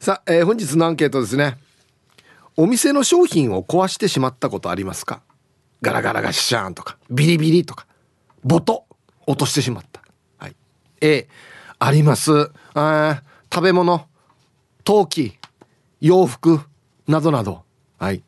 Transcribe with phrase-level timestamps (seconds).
[0.00, 1.58] さあ、えー、本日のアンケートですね。
[2.56, 5.20] お店の商品を壊してしまったことありますか？
[5.82, 7.86] ガラガラガシャーンとかビリビリとか
[8.42, 8.86] ボト
[9.26, 10.02] 落としてしまった。
[10.38, 10.56] はい。
[11.02, 11.28] A
[11.78, 12.50] あります。
[12.72, 13.22] あ
[13.52, 14.06] 食べ物
[14.84, 15.38] 陶器
[16.00, 16.60] 洋服
[17.06, 17.62] などなど。
[17.98, 18.22] はい。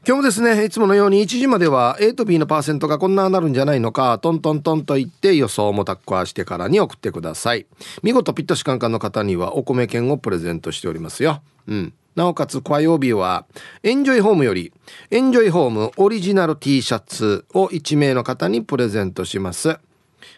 [0.08, 7.66] 今日もですねいつものように1時までは A と B のパーセントがこんななるんじゃないのかトントントンと言って予想もタッコアしてからに送ってください。
[8.02, 11.42] 見事ピットシカンカンの方にはお米券をプレゼントしておりますよ。
[11.68, 11.94] うん。
[12.16, 13.46] なおかつ火曜日は
[13.84, 14.74] エンジョイホームより
[15.12, 19.80] エンジョイホームオリジナル T シャツを1名の方にプレゼントします。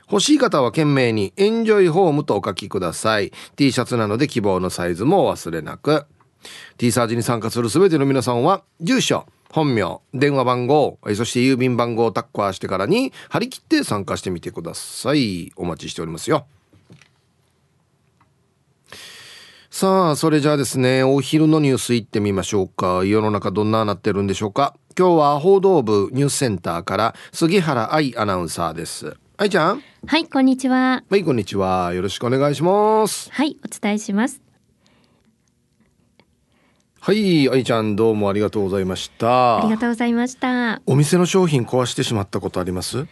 [0.09, 3.31] 欲しい方は懸命にエンジョイホームとお書きください。
[3.55, 6.05] T シャツなので希望のサイズもお忘れなく。
[6.79, 15.51] T サージに参加する全ての皆さんは住所本名、電話番号、そして郵便番号をタッカーしてからに張り切って参加してみてください。
[15.57, 16.45] お待ちしておりますよ。
[19.69, 23.03] さあ、それじゃあですね、お昼のニュースいってみましょうか。
[23.03, 24.75] 世の中どんななってるんでしょうか。
[24.97, 29.15] 今日は報道部ニュースセンターから杉原愛アナウンサーです。
[29.37, 29.83] 愛ちゃん。
[30.05, 31.03] はい、こんにちは。
[31.09, 31.93] はい、こんにちは。
[31.93, 33.29] よろしくお願いします。
[33.31, 34.50] はい、お伝えします。
[37.03, 39.57] はい愛ちゃんどうもありがとうございました。
[39.57, 40.83] ありがとうございました。
[40.85, 43.07] お店の商品壊してしまったことあります？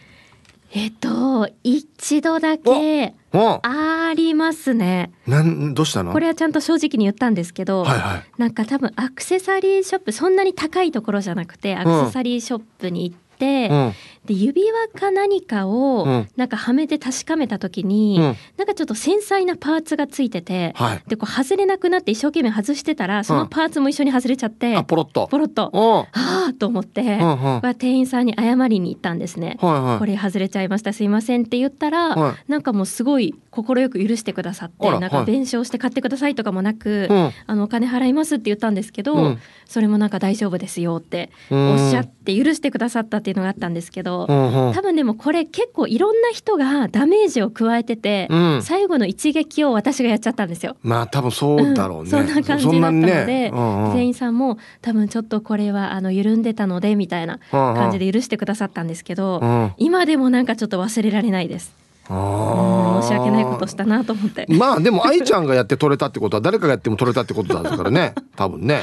[0.72, 5.10] えっと一度だけありますね。
[5.26, 6.12] なんどうしたの？
[6.12, 13.92] これはちゃんと正直に言ったんですけど、はいはい、なんか多分アクセサリーショップそんなに高いところじゃなくてアクセサリーショップに行って、うん、
[14.26, 25.26] で指輪か何かをなんかはめて確かめた時に、うん、なんかちょっと繊細なパーツがついてて、はい、でこう外れなくなって一生懸命外してたらそのパーツも一緒に外れちゃって、うん、ポロッと。
[25.28, 25.70] ポロッと。
[25.72, 39.36] はあと思って、うんうん、店員さんに謝りに行ったんですね、はいはい、これ外れちゃいましたすいませんって言ったら、はい、なんかもうすごい快く許してくださってなんか弁償して買ってくださいとかもなく、はい、あのお金払いますって言ったんですけど、
[39.66, 44.26] それもなんか大丈夫ですよっておっしゃって許してくださったっていうのがあったんですけど、
[44.74, 50.76] 多分分でもこれ結構いろんな人がダメージを加えてて、うん、最後の一撃を私がやっちゃったんですよ。
[50.82, 52.04] まあ多分そうだろうね。
[52.04, 53.50] うん、そんな感じだったので、ね。
[53.52, 59.62] うんうん、店員さんも多分ちょっとこれはあの緩んでたのでみたいな感じで許してくださったんですけど、うん。
[59.62, 61.74] うん、今でもなんかちょっと忘れられないです。
[62.10, 68.82] 申し訳ないことしたなと思ってまあでも愛ちゃんがやって取れたってことは誰かがやっても取れたってことだからね多分ね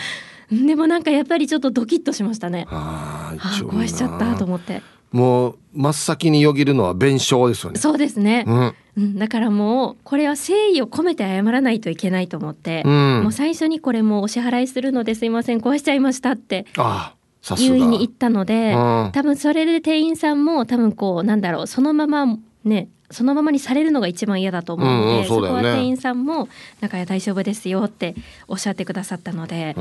[0.52, 2.66] でもなんかやっぱりちょっとドキッとしましたね。
[2.70, 4.82] ああ壊しちゃったと思って。
[5.12, 7.80] もう真っ先によぎるのは弁償ですよね。
[7.80, 8.46] そうですね。
[8.98, 16.66] うん、だからもうこれは誠意を込めて謝らないといけないと思って、うん、もう最初にこれもお支払いするのですいません壊しちゃいましたって
[17.58, 22.26] 優位に言ったので、うん、多分それで店員さんも多分こうなんだろうそのまま
[22.64, 26.50] ねそのままにされるのが一番嫌だと思うので、うんうんそね、そこは店員さんも
[26.82, 28.16] 「なんか大丈夫ですよ」って
[28.50, 29.76] おっしゃってくださったので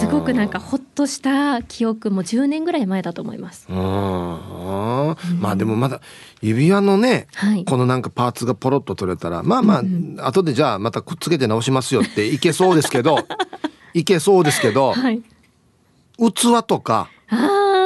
[0.00, 3.70] すごくなんかほっとした記憶も10年ぐらい前だと思います。
[3.70, 5.16] ま
[5.50, 6.00] あでもまだ
[6.42, 13.18] 指輪のね、はい、このなんかパーツがポロッと取れたらまあまあ、うんうん、後でじゃあまたくっつけて直しますよっていけそうですけど
[13.94, 15.22] いけそうですけど、はい、
[16.18, 17.08] 器とか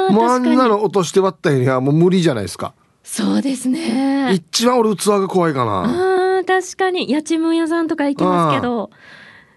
[0.09, 2.73] もうあんなの落として割ったよりはもう無理じゃないですか。
[3.11, 4.31] そうですね。
[4.33, 6.39] 一番俺器が怖いかな。
[6.39, 7.09] あ確かに。
[7.09, 8.91] やちむん屋さんとか行きますけど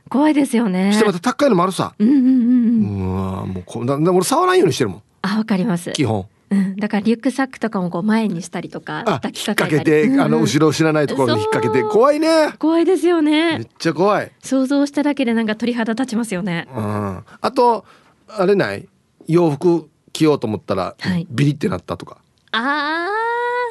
[0.08, 0.92] 怖いですよね。
[0.92, 1.94] してまた高いのもあるさ。
[1.98, 5.02] うんうんうんうわもうこだ俺触らんようにしてるもん。
[5.20, 5.92] あわかります。
[5.92, 6.26] 基本。
[6.50, 12.54] うん、だからリュックサックとかもこう前にしたりとか抱きかけて、うんうん、あの後ろ知らないところに引っ掛けて怖いね。
[12.58, 13.58] 怖いですよね。
[13.58, 14.32] めっちゃ怖い。
[14.43, 17.84] 想像しただけでなんか鳥肌立ちますよね、うん、あと
[18.28, 18.88] あれない？
[19.28, 22.16] 洋服着ようと思ったら、はい、ビリってなったとか。
[22.54, 23.21] ああ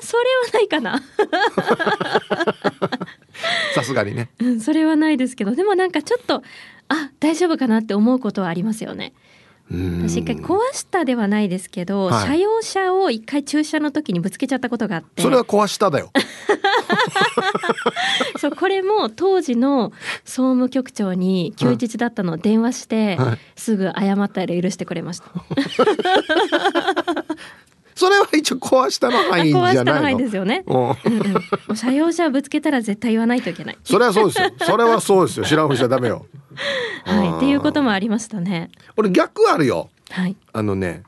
[0.01, 1.01] それはないかな。
[3.73, 6.43] さすがにね、うん、それはないですけどでもなんかちょっと
[6.89, 9.13] あ大丈夫かなって思うことはありますよね。
[9.71, 15.21] 私一回壊したではないですけど、はい、車用車を一回駐車の時にぶつけちゃったことがあって。
[15.21, 16.11] それは壊しただよ。
[18.37, 19.93] そうこれも当時の
[20.25, 25.31] 総務局長に休日だったのを電話して、はい、すぐ謝ったら許してくれました
[28.01, 29.71] それは一応壊したの範囲じゃないの。
[29.71, 30.89] 壊したの範囲ですよね、うん。
[31.69, 33.77] うん、車用車ぶつけたら絶対言わないといけない。
[33.83, 34.51] それはそうですよ。
[34.59, 35.45] それはそうですよ。
[35.45, 36.25] 知らんふりしちゃダメよ。
[37.05, 37.37] はい。
[37.37, 38.71] っていうこともありましたね。
[38.97, 39.91] 俺逆あるよ。
[40.09, 40.35] はい。
[40.51, 41.03] あのね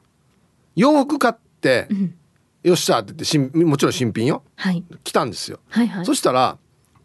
[0.75, 2.15] 洋服買って、うん、
[2.63, 6.57] よっしゃって言ってもちろん新品よ、はい、来たんですよ、はいはい、そしたら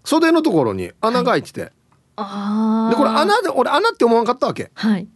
[0.05, 1.73] 袖のところに穴が開いてて、はい、
[2.17, 5.06] あでこれ穴で俺穴って思わなかったわけ、はい、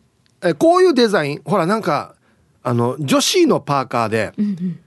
[0.43, 1.43] えこういうデザイン。
[1.45, 2.15] ほらなんか
[2.63, 4.81] あの女子のパーカーで、うんうん、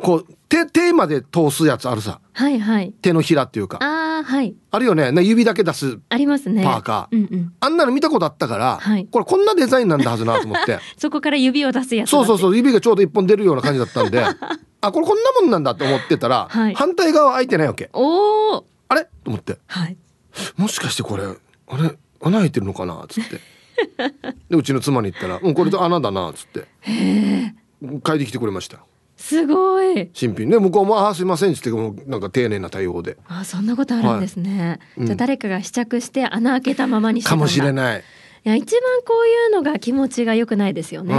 [0.00, 3.78] こう手手まで通すやつあるさ、はいはい、手のひらっていうか。
[3.80, 5.10] あ,、はい、あるよね。
[5.22, 6.62] 指だけ出すありますね。
[6.62, 10.78] パーカー、うんうん、あんなの見たことあったから、はい、これこんなデザインなんだはずなと思って。
[10.98, 14.24] そこから指を出すやつそうそうそう指がちょうど一本出るような感じだったんで。
[14.84, 17.88] あこれこんなもんなんだと思ってたら、はい、反対側開いてないわけ。
[17.92, 19.04] おおあれ？
[19.04, 19.96] と思って、はい、
[20.56, 22.94] もしかしてこれあれ穴開いてるのかな？
[23.04, 23.40] っつって
[24.50, 26.66] でうちの妻に言ったら「うんこれと穴だな」っつって。
[27.82, 28.78] 嗅いできてくれました。
[29.16, 30.10] すごい。
[30.12, 30.48] 新品。
[30.48, 33.16] ね向こうも「あすいません」っつってもなんか丁寧な対応で。
[33.28, 38.04] あそんなことあるんですね、はい、じゃあ誰かが試着して穴開けたままにしてかもしれない。
[38.44, 41.14] いや一番こういうのが気持ちが良くないですよね。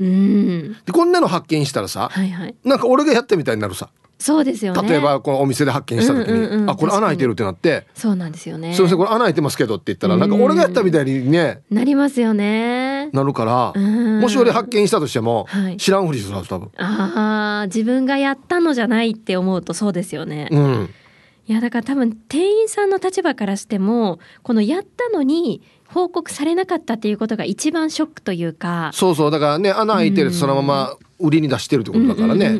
[0.00, 3.90] うん、でこんなの発見したらさ、はいはい、なんか俺がやったみたいになるさ
[4.22, 4.88] そうですよね。
[4.88, 7.86] 例えばこのお店で発見した時に、うんうんうん、あこれ穴開いてるってなって。
[7.94, 8.72] そうなんですよね。
[8.72, 11.62] すいませんこれ穴開いてますけどって言ったらなんか俺がやったみたいにね。
[11.70, 13.10] なりますよね。
[13.12, 16.70] なるからもし俺発見したとしても、はい、知らんふりするはず多分。
[16.76, 20.48] ああ自分がやったのじゃないって思うとそうですよね。
[20.52, 20.90] うん。
[21.48, 25.60] いやだから多分店員さんの立場からしてもこのやったのに
[25.92, 28.90] 報告されなかったっていうことが一番ショックというか。
[28.94, 29.30] そうそう。
[29.30, 32.58] だからね穴開いてるそのまま売りに出してるってことだからね。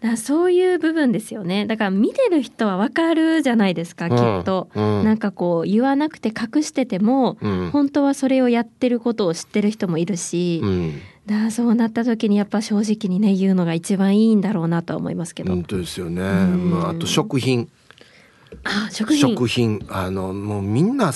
[0.00, 1.66] だそういう部分ですよね。
[1.66, 15.52] だから見てる人はわかるじゃないですか、きっと、うん、なんかこう言わなくて隠してても、うん、本当はそれをやってることを知ってる人もいるし、うん、だそうなった時にやっぱ正直にね言うのが一番いいんだろうなとは思いますけど。
[15.52, 17.68] 本当ですよね、まあ、あと食品。
[18.64, 19.20] あ食品。
[19.20, 21.12] 食品あのもうみんな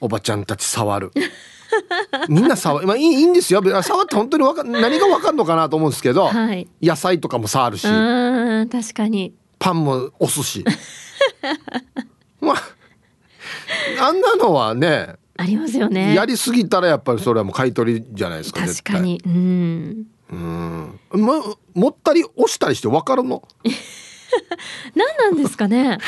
[0.00, 1.12] おばちゃんたち触る。
[2.28, 3.62] みんな触まあいいいいんですよ。
[3.82, 9.34] 触って本当にわか何がわかんのかなと思うんですけど、はい、野菜とかも触るし確かに。
[9.58, 10.64] パンも押すし。
[12.40, 12.56] まあ
[14.00, 16.14] あんなのはねありますよね。
[16.14, 19.20] やりすぎたらやっぱりそれはもう買い取りじゃないですか確かに。
[19.24, 20.06] うん。
[20.30, 21.00] うん。
[21.12, 21.42] ま
[21.74, 23.42] 持ったり押したりして分かるの？
[24.94, 25.98] 何なんですかね。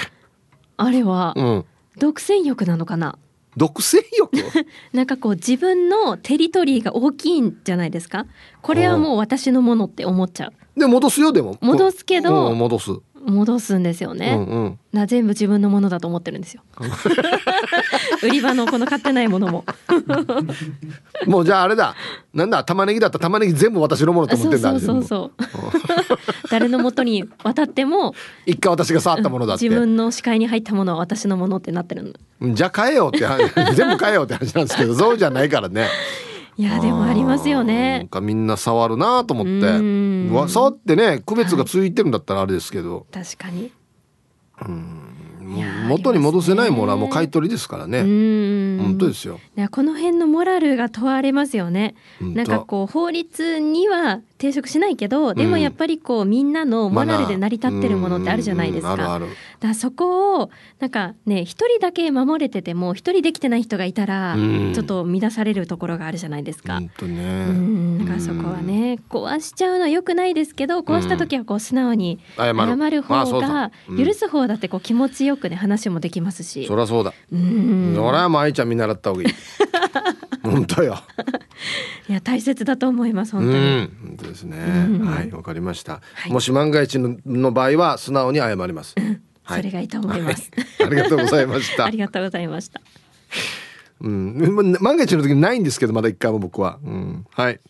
[0.77, 1.65] あれは、うん、
[1.99, 3.19] 独占欲なのかな
[3.57, 4.31] 独占欲？
[4.93, 8.27] なんかこう自分のテリトリーが大きいんじゃないですか？
[8.63, 10.53] これはもう私のものって思っちゃう。
[10.81, 11.59] で戻すよでも。
[11.61, 12.91] 戻すけど戻す
[13.23, 16.63] 戻すんですよね、うんうん、な全部自分のものだと思ってるんですよ。
[18.23, 19.65] 売り場のこの買ってないものも。
[21.27, 21.95] もうじゃああれだ。
[22.33, 25.45] なんだ玉ねぎだったら玉ねぎ全部私のものと思ってんだそうそうそう
[26.51, 28.15] 誰のもとに渡っても
[28.47, 29.69] 一回私が触ったものだって。
[29.69, 33.27] 自分の視界に入ったものは私のものってなってるじゃあ買えよって
[33.75, 35.89] 全部買えよって話なんですけどそうじゃないからね
[36.61, 38.01] いやでもありますよね。
[38.01, 40.53] なんかみんな触るなと思って。
[40.53, 43.73] 触ってね区別がついてるんだったらあれですけど、はい、確かに。
[44.69, 45.87] うん。
[45.89, 48.03] 元に戻せないものはもう買い取りですからね。
[48.03, 49.41] 本当ですよ。
[49.71, 51.95] この辺のモラルが問われますよね。
[52.21, 58.97] なんかこう法律には抵触しないけど、でもやっぱりこうみんなのモラルで成り立ってるものってあるじゃないですか。
[58.97, 59.21] だか
[59.61, 64.37] らそこをなんかね一人だけ守れてても一人できてない人がいたら
[64.73, 66.79] ちょっと乱されるところがあるじゃないですか。
[66.79, 67.23] 本当ね。
[67.51, 67.99] うん。
[67.99, 76.67] だからそこはね壊しちゃうのは良くないですけど、壊した時はこう素直に謝る方が許す方だってこう気持ちよくね話もできますし。
[76.67, 77.13] そりゃそうだ。
[77.31, 77.93] うん。
[77.95, 79.29] そりゃまいちゃん見習った方がいい。
[80.43, 80.97] 本当よ。
[82.09, 84.30] いや大切だと思います本当に。
[84.31, 84.59] ですね。
[85.05, 86.01] はいわかりました。
[86.29, 88.95] もし万が一の場合は素直に謝ります。
[89.47, 90.51] それがいいと思います。
[90.81, 91.85] ありがとうございました。
[91.87, 92.81] ありがとうございました。
[94.01, 96.79] うん、万が一の時にないんですけどまだ一回も僕は。
[96.85, 97.61] うん、はい。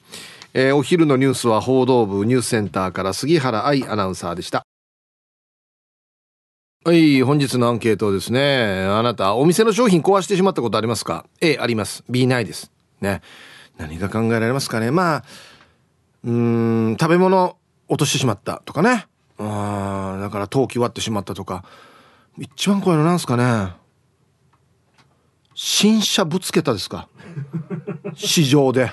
[0.52, 4.64] えー、お昼のニュースは報道部ニュースセンターから杉原愛アナウンサーでした。
[6.82, 8.86] はい、本日のアンケートですね。
[8.88, 12.02] あなた、お店の商品壊してしまったことありますか ?A、あります。
[12.08, 12.72] B、ないです。
[13.02, 13.20] ね。
[13.76, 14.90] 何が考えられますかね？
[14.90, 15.24] まあ、
[16.24, 17.56] うん、食べ物
[17.88, 19.06] 落としてしまったとかね。
[19.38, 21.64] あだから陶器割ってしまったとか。
[22.38, 23.74] 一番怖いのなんすかね
[25.54, 27.08] 新車ぶつけたですか
[28.14, 28.90] 市場で。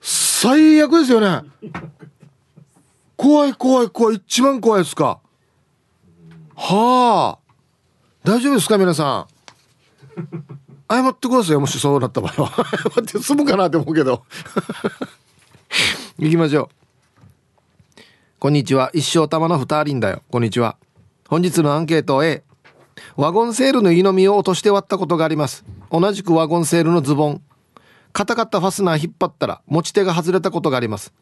[0.00, 1.48] 最悪ですよね。
[3.16, 4.16] 怖い怖い怖い。
[4.16, 5.20] 一番怖いですか
[6.54, 7.48] はあ
[8.24, 10.44] 大丈夫ですか皆さん
[10.90, 14.24] 謝ってくださいもしそうなった場合は 謝って済むかなって思うけど
[16.18, 16.70] 行きましょ
[17.96, 18.00] う。
[18.38, 18.90] こんにちは。
[18.94, 20.22] 一生玉の二人だよ。
[20.30, 20.76] こんにちは。
[21.28, 22.42] 本日のアンケート A
[23.16, 25.64] ワゴンセールの湯飲みを落として割ったことがあります。
[25.90, 27.42] 同じくワゴンセールのズボン。
[28.12, 31.12] 硬かったファスナー引っ張ったら持ち手が外れたことがあります。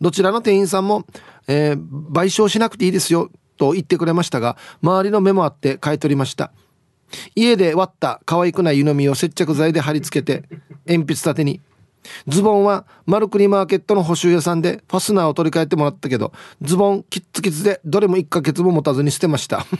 [0.00, 1.04] どちらの店員さんも、
[1.46, 6.52] えー、賠償しなくていいですよと言ってくれましたが周りの目もあって買い取りました。
[7.34, 10.48] 家で割った可愛くない湯飲みを接着剤で貼り付けて
[10.86, 11.60] 鉛筆立てに。
[12.26, 19.66] ズボンはマルクリマーケットの補修屋さんでファスナーを取り替えてもらったけどズボンキッツキツでどれも1ヶ月も持たずに捨てました。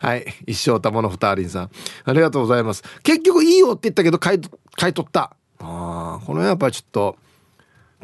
[0.00, 1.70] はい一生玉の二人さん。
[2.04, 2.82] ありがとうございます。
[3.02, 4.40] 結局いいよって言ったけど買い
[4.76, 5.36] 買い取った。
[5.58, 7.16] あこの辺やっぱりちょっと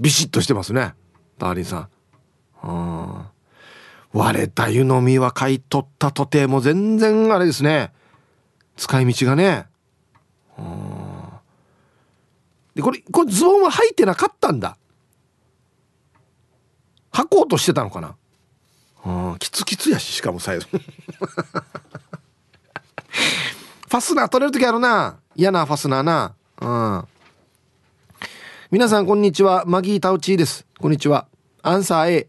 [0.01, 0.95] ビシッとしてますね。
[1.39, 1.89] ターリンさん。
[4.13, 7.93] 割れた湯飲みは買い取ったとても全然あれですね。
[8.77, 9.67] 使い道がね。
[10.59, 11.01] うん
[12.75, 14.76] でこれこれズボンは履いてなかったんだ。
[17.12, 18.17] 履こうとしてたのかな。
[19.05, 25.19] うんキツキツやししかもサイズファスナー取れる時あるな。
[25.37, 26.35] 嫌なファスナーな。
[26.61, 27.05] うん。
[28.71, 29.64] 皆さんこんにちは。
[29.67, 30.67] マギータウチーです。
[30.79, 31.26] こんにちは。
[31.62, 32.29] アンサー A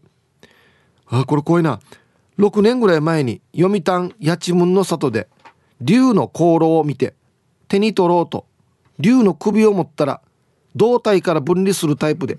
[1.06, 1.80] あこれ怖いな。
[2.38, 5.28] 6年ぐらい前に読谷八門の里で
[5.80, 7.14] 竜の香炉を見て
[7.68, 8.46] 手に取ろうと
[8.98, 10.20] 竜の首を持ったら
[10.76, 12.38] 胴体から分離するタイプで。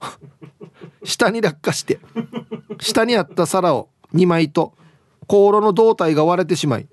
[1.04, 1.98] 下に落下して
[2.80, 4.74] 下にあった皿を2枚と
[5.26, 6.86] 香炉の胴体が割れてしまい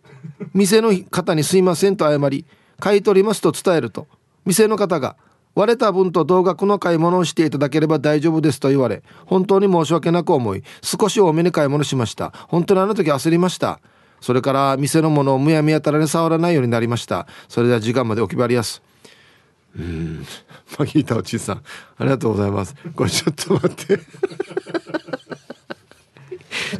[0.53, 2.45] 店の方にすいませんと謝り
[2.79, 4.07] 買い取りますと伝えると
[4.45, 5.17] 店の方が
[5.55, 12.31] 割れた分と同額の買い物をしていただければ大丈夫ですと言われ本当に申し訳なく思い少し多めに買い物しました。
[12.49, 13.79] 本当にあの時焦りました。
[14.21, 17.27] それから店のものをむやみやたらに触らないようになりました。
[17.47, 18.81] それでは時間までお決まりやす
[19.77, 20.25] うん。
[20.79, 21.61] マギータおちさん
[21.97, 22.75] ありがとうございます。
[22.95, 23.99] これちょっと待って。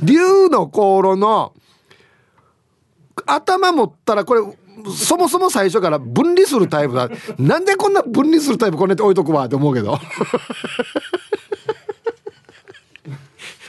[0.02, 1.54] 竜の香炉の
[3.26, 4.42] 頭持ったらこれ
[4.96, 7.10] そもそも最初から分離するタイプだ。
[7.38, 10.00] なんでこんな分離するタイプこねって置いとくわって思うけど。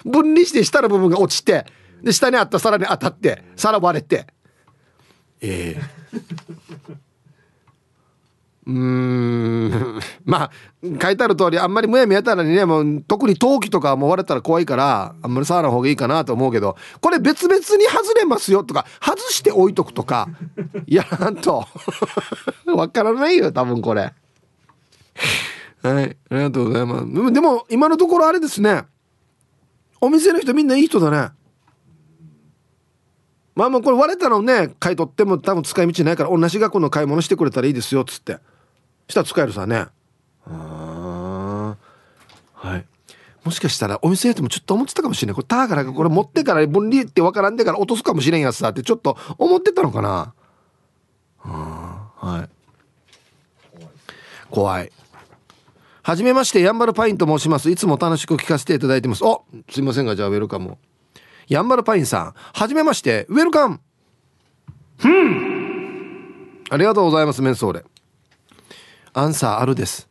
[0.04, 1.66] 分離して下の部分が落ちて
[2.02, 4.28] で下にあった皿に当たって皿割れて。
[5.40, 5.80] ええ。
[6.16, 6.45] ー
[8.66, 10.00] うーん。
[10.24, 10.50] まあ
[11.00, 20.28] 書いてある通りあんまりむやみやたらにねもう特に陶器とかも割れたら怖いからあんまり触らん方がいいかなと思うけどこれ別々に外れますよとか外して置いとくとか
[20.86, 21.64] いやらんと
[22.66, 24.12] わからないよ多分これ。
[25.82, 27.32] はいありがとうございます。
[27.32, 28.84] でも今のところあれですね。
[30.00, 31.30] お店の人みんないい人だね。
[33.54, 38.38] まあもうこれ割れたのね買い取っても多分使い道ないから同じ額の買い物してくれたらいいですよっつって。
[39.08, 39.86] したら使えるさね。
[40.44, 41.76] は
[42.76, 42.84] い。
[43.44, 50.34] もしかしたらお店やってもちょっと思ってたかもしれないこれターからこれ持ってから分離って分からんでから落とすかもしれんやつだってちょっと思ってたのかな。
[51.38, 52.48] はい。
[54.50, 54.90] 怖い。
[56.02, 57.70] はじめましてヤンバルパインと申します。
[57.70, 59.24] いつも楽しく聞かせていただいてます。
[59.24, 60.76] おすいませんがじゃあウェルカム
[61.48, 63.80] ヤンバルパインさんはじめましてウェルカム。
[66.68, 67.84] ありがとうございますメンソーレ
[69.16, 70.10] アンサーあるです。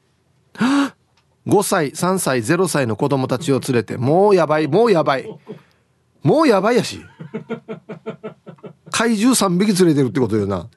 [1.45, 5.29] 5歳3歳0歳の子供たちを連れてもうやばいもうやばい。
[6.23, 6.99] もうやばいやし。
[8.89, 10.67] 怪獣3匹連れてるってことよな。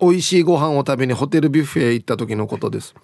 [0.00, 2.94] 美味しいご飯を食べにホテルビュッフェへ行った時のことです。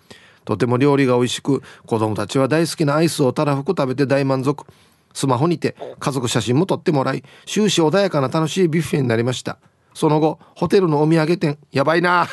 [0.46, 4.64] とても料理が美味しく子供たちは大好きなアイスをたらふく食べて大満足。
[5.12, 9.58] スマホにて家族写真も撮ってもらい終始穏やかな楽しいビュッフェになりました。
[9.92, 12.26] その後ホテルのお土産店やばいな。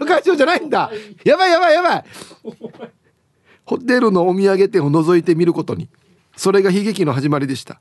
[0.00, 0.90] の会場じゃないんだ。
[1.24, 2.04] やばいやばいやばい。
[3.64, 5.88] ホテルのお土産店を覗いてみることに。
[6.36, 7.80] それが悲劇の始まりでした。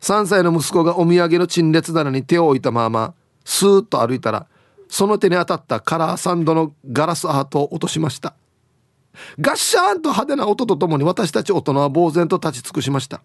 [0.00, 4.46] 3歳の息子がお土産の陳列棚に手を置いたままスーッと歩いたら
[4.88, 8.34] その手に当たったカラーサンドのガラスアートを落としました。
[9.40, 13.22] ガッシャーンと派手な音とともに私たち大人は呆然と立ち尽くしました。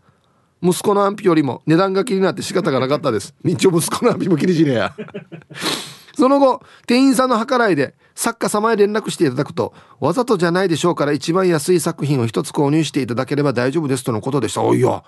[0.61, 3.33] 息子の安否よりも値段が気になって仕方がなかったです。
[3.43, 4.95] 一応息子の安否も気にしねえや。
[6.19, 14.61] その後店員さんの計らいで作家様へ連絡していただくとわざとじゃないでしょうから一番安い作品を一つ購入していただければ大丈夫ですとのことでした。
[14.61, 15.05] おいよ。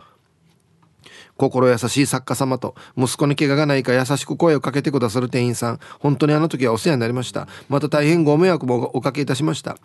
[1.36, 5.80] 心優しい作家様と息子に怪我がないか優しく声をかけてくださる店員さん。
[6.00, 7.50] 本当にあの時はお世話になりました。
[7.68, 9.77] また大変ご迷惑もおかけいたしました。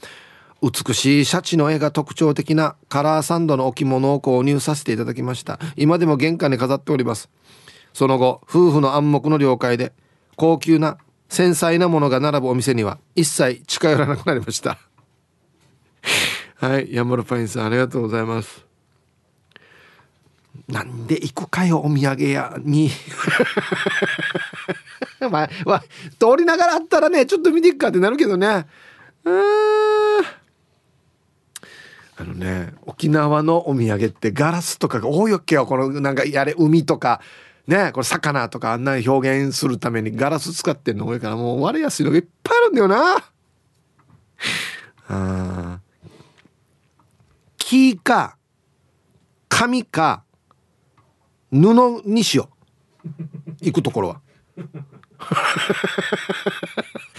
[0.62, 5.58] 美しいシャチの絵が特徴的なカラーサンドの置物を購入させていただきました。
[5.76, 7.28] 今でも玄関に飾っております。
[7.92, 9.92] その後夫婦の暗黙の了解で
[10.36, 14.78] 高級な繊細なものが並ぶお店には一切近寄らなくなりました。
[16.56, 18.64] はいヤンバルパインさんありがとうございます。
[20.68, 22.90] なんで行くかよお土産屋に。
[25.30, 25.80] まあ、まあ、
[26.18, 28.66] 通りながらあったらねちょっと見ていくかってなるけどね。
[32.18, 35.66] あのね沖縄のお土産ってガラスとかが多いわけよ。
[35.66, 37.20] このなんかやれ海とか。
[37.66, 43.32] ねこれ魚とかあんな表現するためにガラス使ってんの多いからもう割れやすいのがいっぱいあるんだよな。
[45.08, 45.80] あ
[47.58, 48.36] 木か
[49.48, 50.24] 紙か
[51.50, 52.50] 布にしよ
[53.04, 53.06] う。
[53.60, 54.20] 行くところは。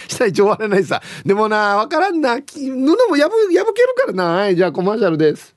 [0.08, 1.01] したら一応割れないさ。
[1.25, 2.36] でもな分からんな。
[2.36, 3.30] 布も破破
[3.74, 4.24] けるからな。
[4.25, 5.56] はいじゃあコマーシャルです。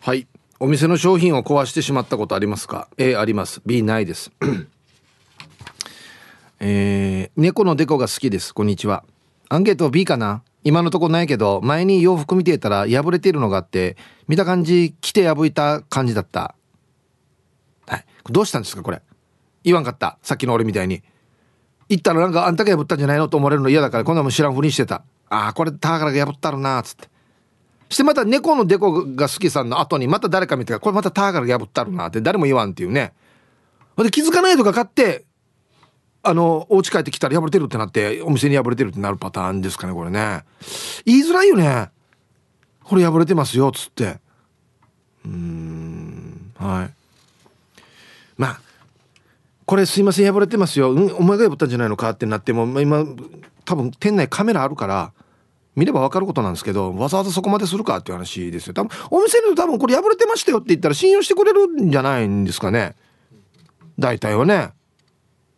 [0.00, 0.26] はい。
[0.60, 3.60] お店の商品を壊してしまったことありますか？A あります。
[3.66, 4.30] B ないです。
[6.60, 8.54] えー、猫のデコが好きです。
[8.54, 9.04] こんにちは。
[9.48, 10.42] アンケート B かな？
[10.62, 16.54] 今のとこないけど前に洋服見てたら破れているのがあって見た感じ着て破いた感じだった。
[17.86, 18.04] はい。
[18.30, 19.02] どうしたんですかこれ？
[19.64, 20.18] 言わんかった。
[20.22, 21.02] さっきの俺みたいに。
[21.88, 23.28] 言ったらなんかあんたが破ったんじゃないの？
[23.28, 25.02] と思われるの嫌だからこんなもん知らんふりしてた。
[25.28, 27.08] ああこれタからが破ったるなっつって。
[27.88, 33.12] してまた猫のデコが好きさんの後にまた誰か見てこれまたターからが破ったるなって誰も言わんっていうね。
[33.96, 35.24] で気づかないとか買って
[36.22, 40.44] あのお家帰ってきたら破れてるってなってお店に破れてるってなるパターンですかねこれね。
[41.04, 41.90] 言いづらいよね。
[42.82, 44.18] これ破れてますよっつって。
[45.24, 46.94] うんはい。
[48.36, 48.60] まあ
[49.66, 53.04] これすいません破れてますよ、うん、お前が破ったんじゃないのかってなっても今
[53.64, 55.12] 多分店内カメラあるから
[55.76, 58.74] 見れば分かることなんですけどわざわざそこまでするかっていう話ですよ。
[58.74, 62.94] 多分お店の多分これ破れてましたよって言ったら信用してくれるんじゃないんですかね。
[63.98, 64.70] 大体はね。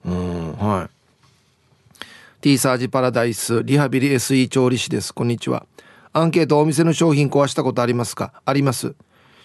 [0.05, 2.07] うんはい。
[2.41, 5.13] T サージパラダイスリハビリ SE 調理師です。
[5.13, 5.67] こんにちは。
[6.13, 8.33] アンケートお店の商品壊したことありますか？
[8.45, 8.95] あります。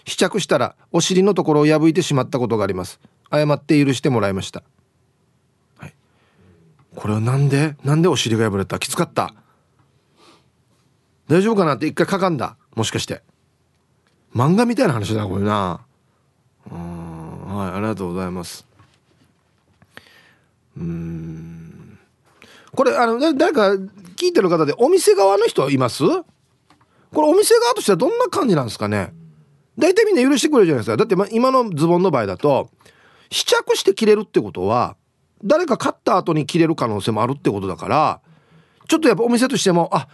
[0.06, 2.98] 試着したらお尻のところを破いてしまったことがあります。
[3.30, 4.62] 謝って許してもらいました、
[5.78, 5.94] はい、
[6.94, 8.78] これはなんでなんでお尻が破れた？
[8.78, 9.34] きつかった？
[11.32, 12.58] 大丈夫かなって一回かかんだ。
[12.74, 13.22] もしかして。
[14.34, 15.80] 漫画みたいな話だこれな。
[16.70, 18.66] うんはいありがとうございます。
[20.76, 21.98] うん。
[22.74, 23.70] これあの誰か
[24.16, 26.04] 聞いてる方でお店側の人います？
[26.04, 29.14] これお店側としてはどんな感じなんですかね？
[29.78, 30.98] 大体みんな許してくれるじゃないですか。
[30.98, 32.68] だって今のズボンの場合だと
[33.30, 34.96] 試着して着れるってことは
[35.42, 38.20] 誰か買った後に着れる可能性もあるってことだから
[38.86, 40.08] ちょっとやっぱお店としてもあ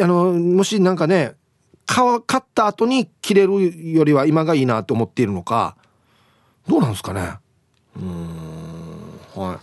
[0.00, 1.34] あのもしなんかね
[1.86, 5.76] 買った後に着れるよりは今がいいなと思っているのか
[6.68, 7.38] どうなんですかね？
[7.96, 8.28] うん
[9.34, 9.58] はい。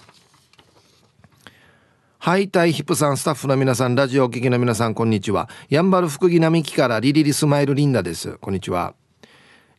[2.18, 5.48] ハイタイヒップさんスタッフの皆さんラジオお聞きの皆さんこんにちは。
[5.70, 8.40] やんばる福木並木からリリリスマイルリンダです。
[8.40, 8.96] こんにちは。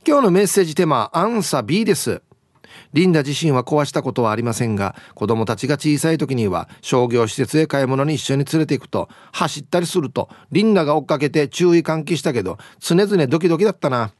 [0.06, 2.22] 今日のメッセージテーマアンサー B です。
[2.96, 14.12] リンダ自身は壊したことはありませんが子供たちが小さい時には商業施設へ買い物に一緒に連れて行くと走ったりするとリンダが追っかけて注意喚起したけど常々ドキドキだったな。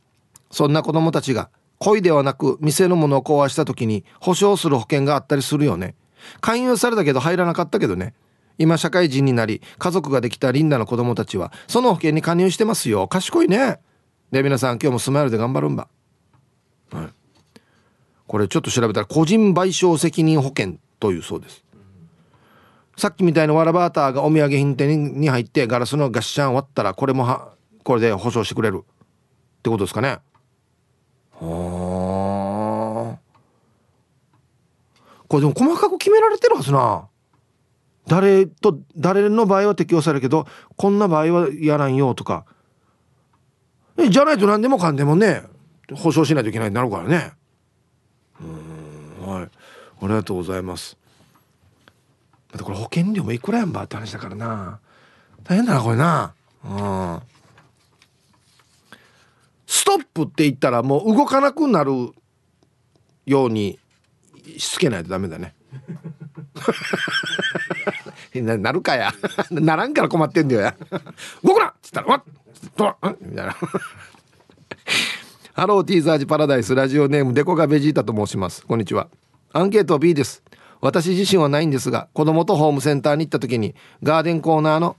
[0.51, 5.95] そんな子供たちが恋ではなく店のものを壊した時に保証する保険があったりするよね。
[6.43, 8.12] 勧誘されたけど入らなかったけどね。
[8.59, 13.09] 今社会人になり家族ができたリンダの子供たちはその保険に加入してますよ。
[13.09, 13.79] 賢いね。
[14.33, 15.89] で皆さん今日もスマイルで頑張るんば。
[16.93, 17.15] はい。
[18.27, 21.65] これちょっと調べたら個人賠償責任保険というそうです。
[22.97, 27.53] さっきみたいなワラバーターがお土産品店に入ってガラスのガッシャン割ったらこれもは
[27.85, 30.19] これで保証してくれるってことですかね。
[31.39, 33.19] はあ。
[35.29, 37.09] これでも細かく決められてるはずな。
[38.07, 42.47] 誰と誰の場合は適用されるけどこんな場合はやらんよとか。
[44.11, 45.43] じゃないと何でもかんでもね
[45.95, 47.33] 保証しないといけないになるからね
[50.07, 50.97] ありがとうございます。
[52.53, 54.79] だってこれ保険料もいくらやんばって話だからな。
[55.45, 56.35] 大変だなこれな。
[56.64, 57.21] うん。
[59.66, 62.12] ストップって言ったらもう動かなくなる
[63.27, 63.79] ように
[64.57, 65.55] しつけないとダメだね。
[68.35, 69.12] ななるかや。
[69.51, 70.77] ならんから困ってんだよや。
[71.42, 72.23] 動くなっつったら「わっ!」
[73.21, 73.57] みたいな。
[75.55, 78.62] ハローティーザージパラダイスラジオネームデコがベジータと申します。
[78.66, 79.09] こんにちは。
[79.57, 80.42] アンケート B です。
[80.83, 84.97] 私自身はないんですが子供とホームセンターに行った時にガーデンコーナーの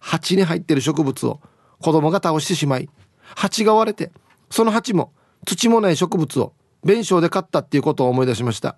[0.00, 1.40] 鉢に入ってる植物を
[1.80, 2.90] 子供が倒してしまい
[3.36, 4.10] 鉢が割れて
[4.50, 5.12] その鉢も
[5.46, 8.76] 土もない植物を弁償で買ったっていうことを思い出しました。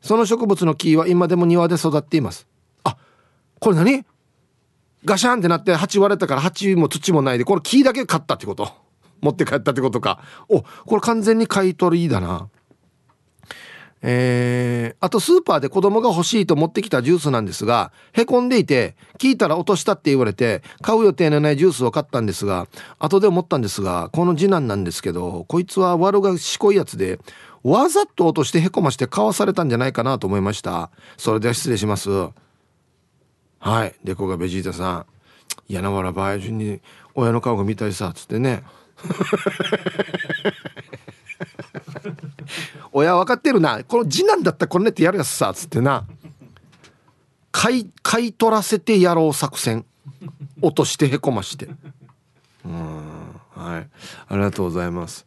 [0.00, 2.46] その植物の木は今でも庭で育っています。
[2.84, 2.96] あ
[3.58, 4.04] これ何？
[5.04, 8.70] ガシャンってなって鉢割れたから鉢も土もないでこれ木だけ買ったってこと？
[9.20, 10.20] 持って帰ったってことか。
[10.48, 12.48] おこれ完全に買い取りだな。
[14.02, 22.66] えー、あとスーパーで子供が欲しいと持ってきたジュースなんですがへこんでいて聞いたら落としたって言われて買う予定のないジュースを買ったんですが
[22.98, 27.18] 後で思ったんですがこの次男なんですけどこいつは悪がしこいやつで
[27.62, 30.90] わざと落としてへこまして買わされたんじゃないかなと思いました。
[31.16, 32.10] それでは失礼します。
[33.58, 33.94] はい。
[34.02, 35.06] でこがベジータさん。
[35.68, 36.80] 嫌なわらばあ順に
[37.14, 38.62] 親の顔が見たいさつってね。
[42.92, 43.82] 親分かってるな。
[43.84, 46.06] この次男だったらこれねってやるやつさっつってな。
[47.52, 49.84] 買い買い取らせてやろう作戦。
[50.62, 51.68] 落としてへこまして。
[52.64, 53.88] うんはい。
[54.28, 55.26] ありがとうございます。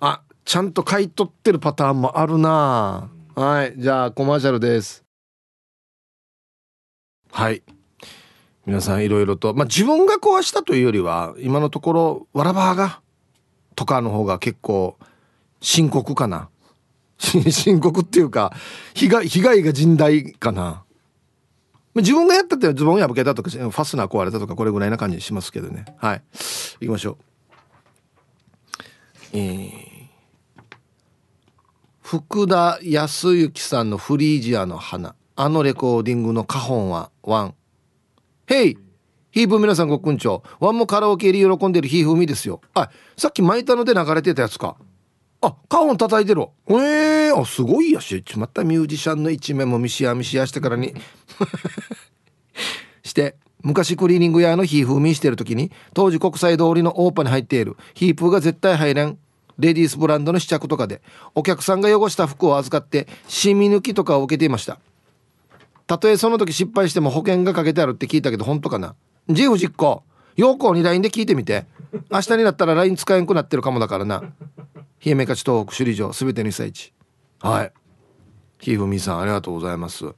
[0.00, 3.10] あちゃんと買い取ってるパターンもあるな。
[3.34, 3.74] はい。
[3.76, 5.04] じゃあコマーシャルです。
[7.30, 7.62] はい。
[8.66, 9.54] 皆さんいろいろと。
[9.54, 13.00] まあ自分が壊したというよりは今のところわらばが
[13.74, 14.96] とかの方が結構
[15.62, 16.50] 深刻かな？
[17.18, 18.52] 深刻っていうか
[18.94, 20.84] 被害被害が甚大かな？
[21.94, 25.84] 自分がやったってズボン破けたとかファスナー壊れたとかこれぐらいな感じしますけどね。
[25.98, 26.22] はい。
[26.80, 27.16] 行きましょう。
[29.34, 29.72] えー、
[32.02, 37.54] 福田康之さんの「フリージアの花」あのレコーディングの花本はワン
[38.46, 38.78] 「ヘイ！
[39.30, 42.60] ヒープ皆さんごくんちょワンもカラオケ入り喜んでるヒーフミですよ。
[42.74, 44.76] あさっき巻いたので流れてたやつか。
[45.42, 46.42] あ、カホン叩いてる。
[46.68, 46.74] え
[47.28, 48.22] えー、あ、すごいやし。
[48.22, 50.94] ちまたミュージシャンの一面もミシアミシアしてからに。
[53.02, 59.18] して、昔クリーニング屋のヒーフーミしてる時に、当時国際通りのオーパに入っているヒープーが絶対入れん。
[59.58, 61.02] レディースブランドの試着とかで、
[61.34, 64.78] お客さんが汚した服を預かって、シミ抜きとかを受けていました。
[65.88, 68.94] たとえその時失敗しても保険がかけてあるって聞いたけど、本当かな
[69.28, 70.04] 自負実行。
[70.36, 71.66] 陽子に LINE で聞いてみて。
[72.10, 74.22] 明日になったら LINE 使えんくなってるかもだからな。
[75.04, 76.92] 冷えめかち東北首里城すべての被災地。
[77.40, 77.72] はい。
[78.60, 80.06] ひふみさんありがとうございます。
[80.06, 80.14] うん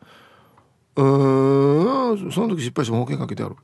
[2.31, 3.57] その時失敗しても保険かけてある。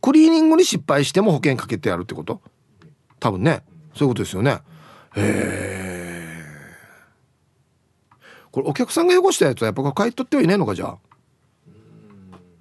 [0.00, 2.40] クリーニングに失敗しても保険かけてあるってこと？
[3.18, 3.64] 多分ね。
[3.94, 4.60] そういうことですよね。
[5.16, 6.44] へえ
[8.52, 10.86] これお客さんが汚したやつはやっぱ買い取ってはいないのかじゃ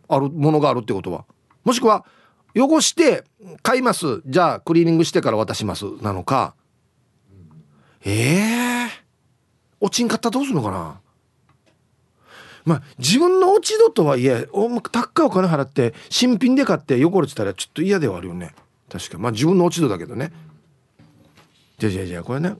[0.09, 0.15] あ？
[0.15, 1.25] あるものがあるってことは。
[1.63, 2.05] もしくは
[2.55, 3.23] 汚して
[3.61, 4.23] 買います。
[4.25, 5.85] じゃあクリーニングしてから渡します。
[6.01, 6.55] なのか
[8.09, 8.89] ええー、
[9.81, 11.01] 落ちんかったらどうするのかな？
[12.63, 18.55] まあ自分の落ち度とはいえお高いお金払って新品で買って汚れてたらちょっと嫌ではあるよね。
[18.89, 20.31] 確かまあ自分の落ち度だけどね。
[21.79, 22.55] じゃじゃじゃこれね。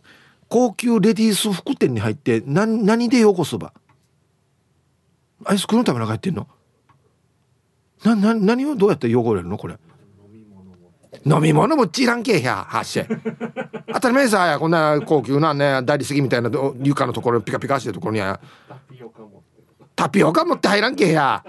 [0.50, 3.74] 高級レディース服店に入って何何で汚すば。
[5.46, 6.48] アイスクリーム食べながら入ってんの？
[8.04, 9.58] なな何をどうやって汚れるの？
[9.58, 9.78] これ。
[11.26, 13.02] 飲み物もちらんけやはっし
[13.94, 16.50] 当たり前さやこんな高級なね大理石みたいな
[16.82, 18.40] 床のところピカピカしてるところには。
[19.96, 21.44] タピオカ持って入らんけや。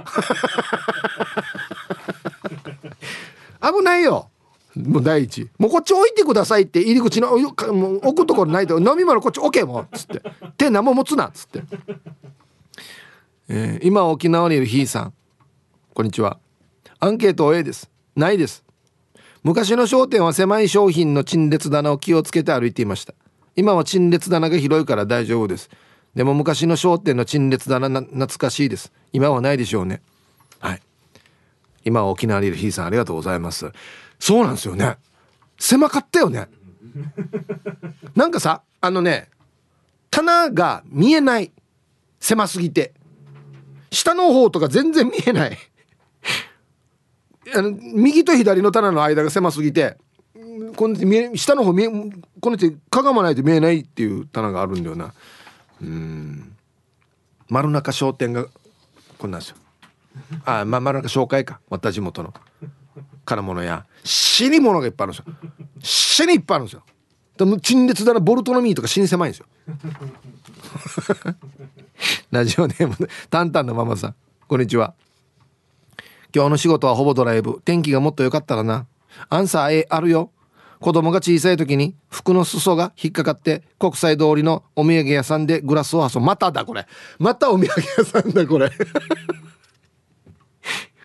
[3.60, 4.30] 危ないよ。
[4.74, 5.50] もう第一。
[5.58, 10.22] もうこっち置いてくださいって入り口のもう置くところないと飲み物こっち置けもっつって。
[10.56, 11.62] 手何も持つなっつって、
[13.48, 15.12] えー、今沖縄にいるひいさん。
[15.92, 16.38] こんにちは。
[17.00, 17.90] アンケート A です。
[18.16, 18.64] ないです
[19.42, 23.14] 昔の商店は狭い商品の陳列棚を気をつけて歩いていました。
[23.56, 25.70] 今は陳列棚が広いから大丈夫です。
[26.14, 28.92] でも昔の商店の陳列棚な懐かしいです。
[29.12, 30.02] 今はないでしょうね。
[30.58, 30.82] はい。
[31.84, 33.70] 今は沖縄にいるひいさんありがとうございます。
[34.18, 34.96] そうなんですよね。
[35.58, 36.48] 狭かったよね。
[38.14, 39.28] なんかさあのね
[40.10, 41.52] 棚が見えない。
[42.20, 42.94] 狭すぎて。
[43.90, 45.58] 下の方とか全然見えない。
[47.54, 49.96] あの右と左の棚の間が狭すぎて
[50.76, 51.88] この下の方見え
[52.40, 55.12] この手かがまないと見えないっていう棚があるんだよな。
[55.82, 56.56] うん。
[57.48, 58.46] 丸中商店が
[59.18, 59.56] こんなんですよ。
[60.44, 61.60] あまあ丸中紹介か。
[61.68, 62.32] 私地元の。
[63.24, 63.86] 金物屋。
[64.04, 65.34] 死に物がいっぱいあるんですよ。
[65.80, 66.82] 死にいっぱいあるんですよ。
[67.36, 69.46] でも陳列棚ボルトのミーとか死に狭いんですよ。
[72.30, 74.14] ラジオネームタンタンのママさん。
[74.46, 74.94] こんにちは。
[76.34, 77.60] 今日の仕事はほぼドライブ。
[77.64, 78.86] 天気がもっと良かったらな。
[79.28, 80.30] アンサー A あるよ。
[80.80, 86.86] 子供が小さい時に服の裾が引っかかって国際通りのお土産屋さんでグラスを挟むまただこれ。
[87.18, 88.70] またお土産屋さんだこれ。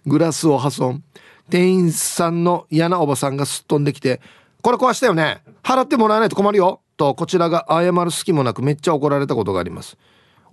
[0.05, 1.03] グラスを破損
[1.49, 4.21] 店員さんの嫌なおばさんがすっ飛んできて
[4.61, 5.41] 「これ壊したよね。
[5.63, 9.97] 払ってもらわないと困るよ」とこちらが謝る隙もなくめっちゃ怒られたことがあります。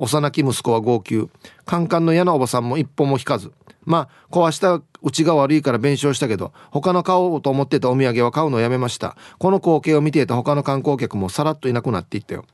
[0.00, 1.28] 幼き息子は号泣。
[1.66, 3.52] カンカンの嫌なおばさんも一歩も引かず。
[3.84, 9.16] まあ壊したうちが悪いから弁償したけど他の買おうと思ってたお土産は買うのをやめました。
[9.38, 12.46] この光景を見ていた他の観光客もさらっといなくなっていったよ。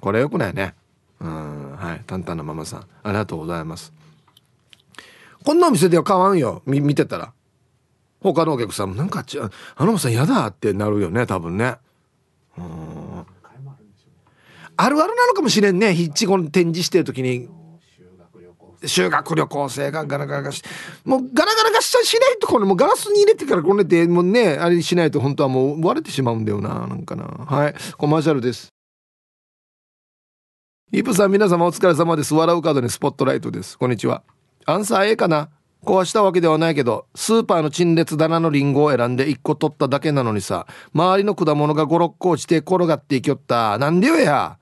[0.00, 0.74] これよくないね。
[1.20, 2.02] うんはい。
[2.06, 2.80] 淡々なママさん。
[3.02, 3.92] ありがとうございます。
[5.44, 6.62] こんなお店では買わんよ。
[6.66, 7.32] 見てたら。
[8.20, 11.76] 他のお客さんもなんかちあのおばさん嫌だってなるよね多分ね。
[12.58, 13.26] うん。
[14.76, 15.94] あるあるなのかもしれんね。
[15.94, 17.48] ヒッチゴン展示してる時に。
[18.86, 20.62] 修学旅行生がガラガラガし
[21.04, 27.24] もうガラガラガししないとこれもうガラスに入れてからこねてもうねあれしないと本当はもう割れてしまうんだよななんかな。
[27.24, 27.74] はい。
[27.96, 28.68] コマーシャルです。
[30.92, 32.34] イプさん皆様お疲れ様です。
[32.34, 33.78] 笑う角にスポットライトです。
[33.78, 34.22] こんにちは。
[34.66, 35.48] アンサー A かな。
[35.84, 43.78] 壊したわけではないけどスーパーの陳列棚のリンゴを選んで1個取っただけなのにさ周りの果物が56個落ちて転がっていきよった。
[43.78, 44.58] なんでよや。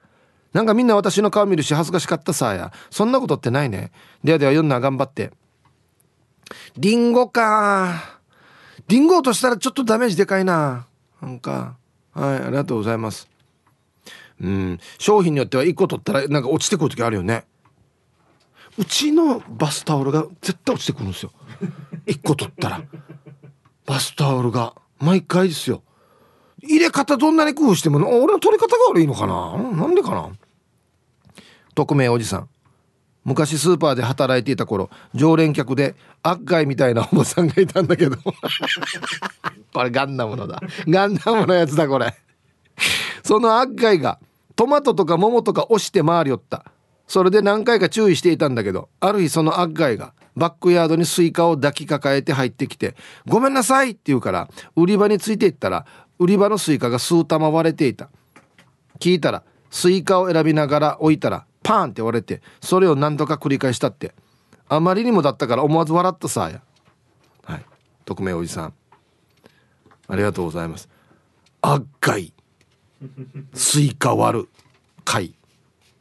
[0.53, 2.73] なんかみんな私の顔見るし恥ずかしかったさや。
[2.91, 3.91] そんなことってないね。
[4.23, 5.33] ではでは読んな頑張って。
[6.77, 8.21] リンゴか。
[8.89, 10.87] リンゴ落としたらちょっとダメージでかいな。
[11.21, 11.77] なんか。
[12.13, 13.29] はいありがとうございます。
[14.41, 14.81] うん。
[14.99, 17.45] 商品によっては1個取ったらなんか落ちてくる時あるよね。
[18.79, 21.33] うちのバスタオルが絶対落ちてくるんですよ。
[22.07, 22.83] 1個取ったら。
[23.87, 24.75] バスタオルが。
[24.99, 25.83] 毎回ですよ。
[26.63, 29.57] 入れ方どんなに工夫しても俺の取り方が悪いのかな。
[29.59, 30.31] なんでかな。
[31.75, 32.49] 匿名おじさん。
[33.25, 38.17] 昔スーパーで働いていた頃常連客でアッガイみたいなおばさんがいたんだけど。
[39.73, 40.61] これガンダムのだ。
[40.89, 42.15] ガンダムのやつだこれ。
[43.23, 44.19] そのアッガイが
[44.57, 46.65] トマトとか桃とか押して回りよった。
[47.07, 52.97] それで何回か注意していたんだけどある日そのアッガイがバックヤードにスイカを抱きかかえて入ってきて
[53.29, 55.85] 「ごめんなさい」って言うから売り場についていったら
[56.19, 58.09] 売り場のスイカが数玉割れていた。
[58.99, 64.13] 聞いたらスイカを選びながら置いたらパーンって割れてそれを何度か繰り返したって
[64.69, 66.63] あまりにもだったから思わず笑ったさや。
[67.45, 67.65] はい。
[68.05, 68.75] 匿名おじさん。
[70.09, 70.89] ありがとうございます。
[71.61, 72.33] あっがい。
[73.53, 74.49] スイカ割る。
[75.05, 75.35] 貝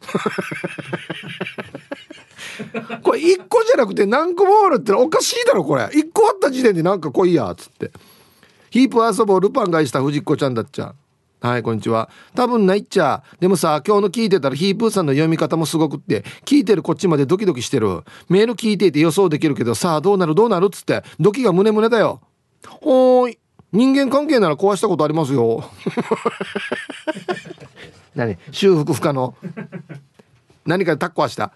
[3.04, 5.84] これ1個じゃなくて何個もあるっておかしいだろこれ。
[5.84, 7.92] 1個あった時点でなんか来いやっつって。
[8.70, 10.96] ヒープ遊ぼうルパンがした藤子ちゃんだっちゃ。
[11.42, 12.08] はいこんにちは。
[12.36, 13.24] 多分ないっちゃ。
[13.40, 18.04] でもさ今日の聞いてたらヒープーさんの読み方もすごくって聞いてるこっちまでドキドキしてる。
[18.30, 20.36] メール聞いていて予想できるけどさあどうなる？
[20.36, 21.02] どうなるっつって。
[21.20, 22.22] ドキが胸胸だよ。
[22.82, 23.40] おーい。
[23.72, 25.64] 人間関係なら壊したことありますよ。
[28.14, 28.38] 何？
[28.52, 29.34] 修復不可能。
[30.68, 31.54] 何かでタッコはした？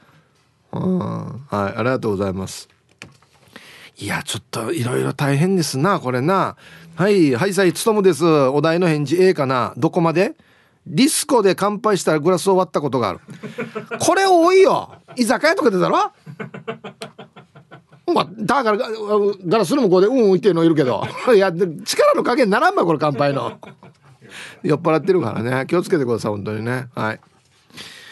[0.72, 0.98] うん。
[0.98, 2.70] はいありがとうございます。
[3.98, 6.58] いやちょっといろいろ大変ですなこれな。
[6.96, 8.26] はいはいさいつとむです。
[8.26, 9.74] お題の返事 A かな？
[9.76, 10.36] どこまで？
[10.88, 13.20] ディスコで乾杯したらグラスを割ったことがある。
[14.00, 14.94] これ多いよ。
[15.18, 16.14] 居酒屋とかでだろ？
[18.14, 18.78] まあ、だから
[19.46, 21.04] ガラスの向こうでうんうんっていうのいるけど。
[21.36, 23.60] いや力の加減ならんばこれ乾杯の。
[24.64, 25.66] 酔っ払ってるからね。
[25.68, 26.88] 気をつけてください本当にね。
[26.96, 27.20] はい。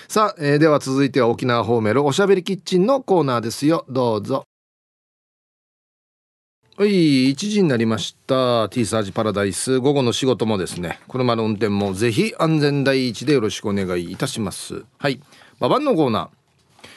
[0.09, 3.85] さあ、えー、では続いては沖縄方面のおしゃべりキッチンのコーナーですよ。
[3.87, 4.45] どうぞ。
[6.75, 8.67] はい1時になりました。
[8.69, 9.77] T サージパラダイス。
[9.77, 14.83] 午後の仕事もですね車の運転もぜひ安全第一でよろしくお願いいたします。
[14.97, 15.21] はい
[15.59, 16.87] ババンのコーナー、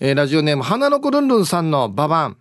[0.00, 2.38] えー、ラジオネーム花の子ルンルンさんのババン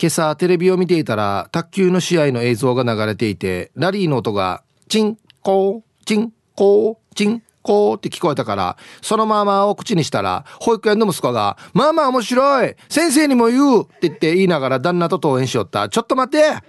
[0.00, 7.96] 今朝テレビを見ていたら卓球の試合の映像が流れていてラリーの音がチンコーチンコーチンこう？
[7.96, 15.90] って聞こえたから、そのままを口にしたら、保育園の息子が、まあまあ面白い先生にも言うって言って言いながら旦那と登園しよった。
[15.90, 16.62] ちょっと待って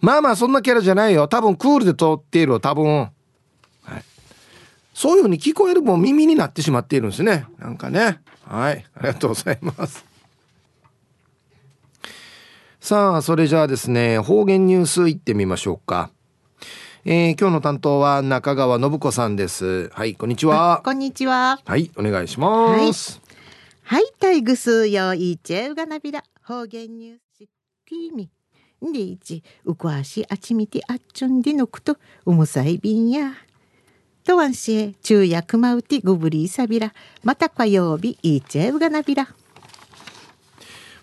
[0.00, 1.28] まあまあそんなキャラじゃないよ。
[1.28, 3.00] 多分クールで通っている多分。
[3.00, 3.10] はい。
[4.94, 7.44] そういうふうに聞こえるも耳になってしまっているんですね。
[7.58, 8.20] なんかね。
[8.46, 8.86] はい。
[8.94, 10.04] ありがとうございます。
[12.80, 16.10] さあ、それじゃあですね、方言ニュースいってみましょうか。
[17.04, 19.88] えー、今日の担当は中川信子さんです。
[19.90, 20.82] はいこんにちは。
[20.84, 21.60] こんにちは。
[21.64, 23.20] はいお願いします。
[23.84, 28.28] はい、はい、タイグスよいちえうがなびら方言ニュースティーミ。
[28.92, 33.32] でいちうこあしあちみてあっちゅんでのくとうむさいびんや。
[34.24, 36.92] とわんしえ昼夜くまうてぐぶりいさびら。
[37.22, 39.28] また火曜日いちえうがなびら。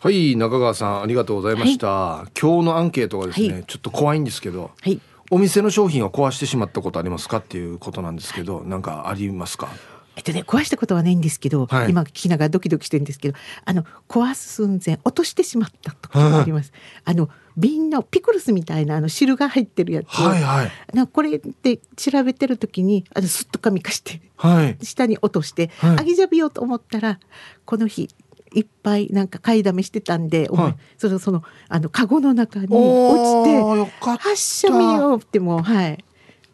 [0.01, 9.69] はい中川さんありがとうございました、はい、今日のアンケートがですね、はい、ちょっと怖いんですけど、はい、お店の商品を壊してしまったことありますかっていうことなんですけど、なんかありますか？
[10.15, 16.71] えっとね壊したことはないんですけど、はい、今聞きながらドキドキしてるんですけどあの壊す寸前落としてしまった時があります。
[17.03, 27.19] あの瓶のピクルスみたいなあの汁が入ってるやつはいはい、なこれで調べてる時にあのすっと紙かして、はい、下に落として、はい、あげじゃびようと思ったら
[27.65, 28.09] この日
[28.55, 36.03] いっぱいなんか買いだめしてたんで、はい、そのそのあのカゴの中に落ちて発射見ようってもうはい。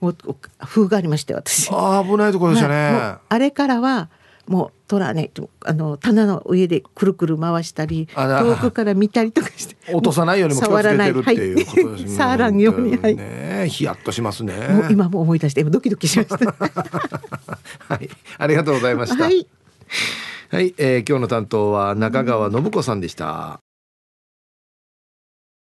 [0.02, 0.16] もう
[0.58, 1.70] 風がありました私。
[1.72, 4.10] あ危ないところでしたね、はい、あれからは
[4.48, 5.30] もう取らね
[5.64, 9.78] あの棚の上でくるくる回したり遠くから見たりとかして。
[9.94, 14.54] 落とさないようにも気をつけてるっていうことですね、はい、触らんように、はい、 ねヒヤッとしますね。
[14.70, 16.38] もう今も思い出してドキドキしました。
[17.88, 18.10] はい。
[18.40, 19.24] ありがとうございました。
[19.24, 19.46] はい
[20.52, 23.62] はい、えー、今日の担当は中川信子さんでした。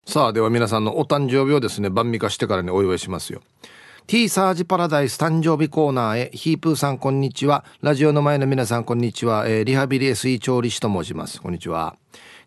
[0.07, 3.41] さあ、では皆さんのお誕生日をですね、晩味化してからにお祝いしますよ。
[4.07, 7.65] T サージパラダイス誕生日コーナーへ、ヒープーさんこんにちは。
[7.81, 9.49] ラジオの前の皆さんこんにちは。
[9.49, 11.41] えー、リハビリ SE 調理師と申します。
[11.41, 11.97] こんにちは。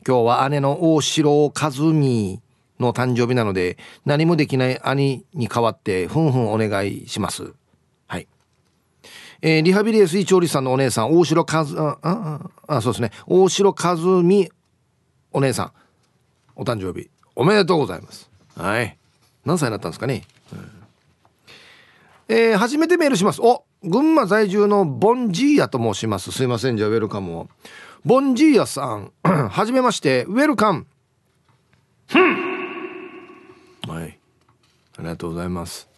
[0.08, 2.40] 今日は姉の大城和美
[2.80, 7.56] の誕生日なので、何もできない兄に代わって、ふんふんお願いします。
[9.42, 13.12] えー、リハビリ SE 調理師さんのお姉さん、大城和、あ、あ、あ、そうですね。
[13.28, 14.52] 大城和美
[15.32, 15.72] お姉さん、
[16.56, 18.30] お誕生日、おめでとうございます。
[18.56, 18.98] はい。
[19.46, 20.24] 何歳になったんですかね。
[20.52, 23.42] うん、えー、初めてメールします。
[23.42, 26.32] お、群馬在住のボンジーヤと申します。
[26.32, 27.50] すいません、じゃあウェルカムを。
[28.06, 30.86] ボンジーヤさん、 はじめまして、ウェルカム。
[33.88, 34.20] はい。
[34.98, 35.89] ありがとうございます。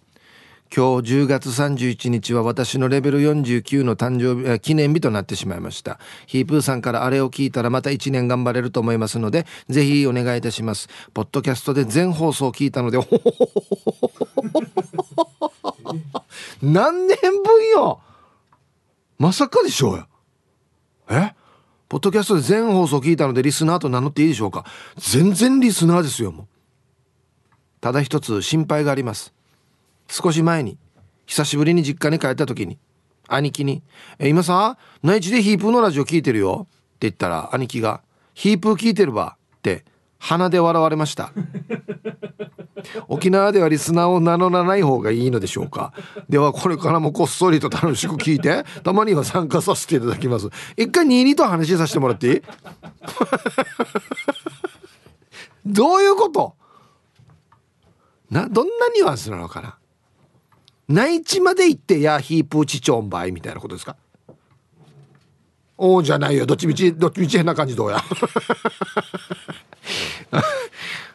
[0.74, 6.00] 今日10月31日は私のレベル49の誕生日記念日となってしまいました。
[6.28, 10.88] ヒープーさんからあれを聞いたらまた1年頑張れると思いますのでぜひお願いいたします。
[11.14, 12.98] ポッドキャストで全放送聞いたので
[16.62, 18.00] 何年分よ。
[19.20, 20.08] まさかでしょうよ
[21.10, 21.36] え？
[21.90, 24.66] ポッドキャストで全放送聞いたのでリスナーと名乗っていいでしょうか？
[24.98, 26.48] 全然リスナーですよもう。
[27.82, 29.34] ただ一つ心配があります。
[30.14, 30.78] 少し前に
[31.26, 32.78] 久しぶりに実家に帰った時に
[33.30, 33.82] 兄貴に
[34.20, 38.02] 「え今さ内地でヒープーのラジオ聞いてるよ」って言ったら兄貴が
[38.36, 39.86] 「ヒープー聞いてるわ」って
[40.20, 41.32] 鼻で笑われました。
[43.08, 45.94] 沖縄ではリスナーを名乗らない方がいいのでしょうか。
[46.30, 50.50] ではこれからもこっそりと楽しく聞いてたまには参加させていただきます。
[50.76, 52.42] 一回22と話させてもらっていい？
[55.66, 56.56] どういうこと？
[58.30, 59.78] などんなニュアンスなのかな？
[60.92, 63.96] 内地まで行ってやヒープーチチョンバイみたいなことですか？
[65.78, 66.46] おおじゃないよ。
[66.46, 67.98] どっちみちどっちみち変な感じどうや？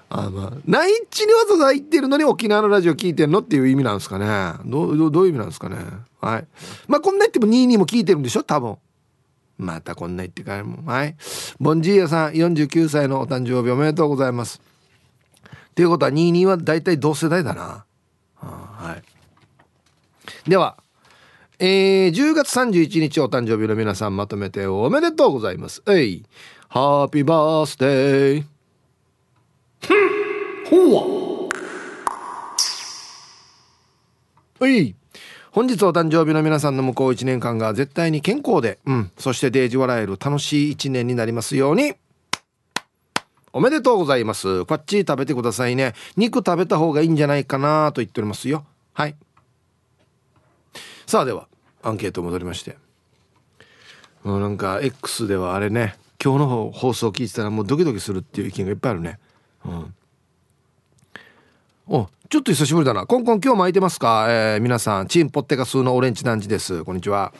[0.08, 4.54] あまあ内地にわざわざ行ってるのに沖縄のラジオ聞いてんのっていう意味なんですかね。
[4.64, 5.76] どうどういう意味なんですかね。
[6.20, 6.46] はい。
[6.88, 8.42] まあこんな言っても22も聞いてるんでしょ？
[8.42, 8.76] 多分。
[9.58, 11.16] またこんな言ってからもはい。
[11.58, 14.60] ボンジーヤさん49歳のお誕生日おめでとうございます。
[15.74, 17.84] ということは22は大体同世代だな、
[18.36, 19.02] はい。
[20.48, 20.76] では、
[21.58, 25.82] えー、10月31日お誕生日の皆さんまとめておめでとうございます。
[25.88, 26.24] えい、
[26.68, 28.44] ハッピーバースデー。
[30.70, 31.48] ほわ。
[34.60, 34.94] はい。
[35.50, 41.94] 本日お誕生日の皆さんの向こう1年間が絶対に健康で、うん、そしてデージ笑える楽しい1年になりますように。
[43.52, 44.64] おめでとうございます。
[44.64, 45.94] こっち食べてくださいね。
[46.16, 48.64] 肉食べた方がいいんじゃないかなと言っておりますよ。
[48.92, 49.16] はい。
[51.06, 51.46] さあでは
[51.82, 52.76] アンケート戻りまして。
[54.24, 59.20] もうなんか X ではあれね今日の放送聞いてたらもうドキドキするっていう意見がいっぱいあるね。
[59.64, 59.94] うん。
[61.88, 63.06] おちょっと久しぶりだな。
[63.06, 66.82] コンコン今日も空いてますか、えー、皆さんチンポッテカスのオレンジ団地です。
[66.82, 67.32] こんにちは。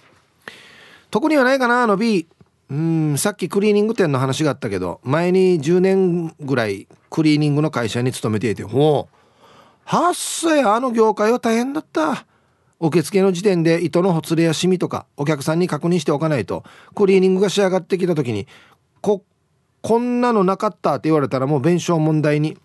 [1.11, 2.29] 特にはないかなあの B
[2.71, 9.17] うんさっきクリーニング店の話があったけど前に10年ぐらいクリーニングの会社に勤めていてほう。
[9.85, 12.27] はっせあの業界は大変だった。
[12.81, 18.47] 受付の時点で糸のほつれやシミとかお客さんに確認しておかないとクリーニングが仕上がってきた時に
[19.01, 19.25] こ
[19.81, 22.59] こんなのなかったって言われたらもう弁償問題に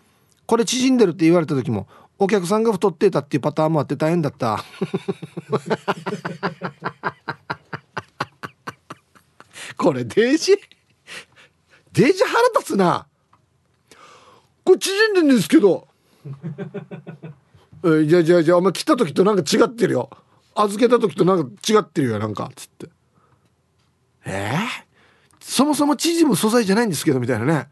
[0.46, 1.86] これ縮んでるって言われた時も
[2.18, 4.62] お客さんが太ってたっていうパターンもあって大変だった。
[9.76, 10.56] これデージ
[11.92, 13.08] デージ腹立つな。
[14.64, 15.88] これ縮んでんですけど。
[17.84, 20.10] えじゃあじゃあじゃあお前来た時となんか違ってるよ。
[20.54, 22.88] 預けた時となんか違ってるよなんかつって。
[24.24, 24.58] えー、
[25.40, 27.68] そもそも縮む素材じゃないんですけどみたいなね。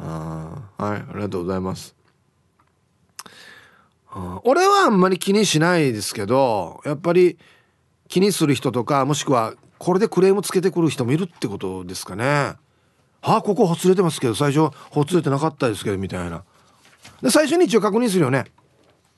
[0.00, 1.94] あはいありがとうございます。
[4.42, 7.38] 俺はあんまり気にしないですけどやっぱり
[8.08, 12.24] 気にする人とかもしくはこれでクレームつけてくる人もいるってことですかね。
[13.20, 16.42] はあここほつれてますけど最初ほつれてなかったですけどみたいな。
[17.22, 18.44] で最初に一応確認するよね。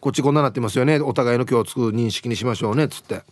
[0.01, 0.99] こっちこんななってますよね。
[0.99, 2.85] お互いの共通認識にしましょうね。
[2.85, 3.23] っつって。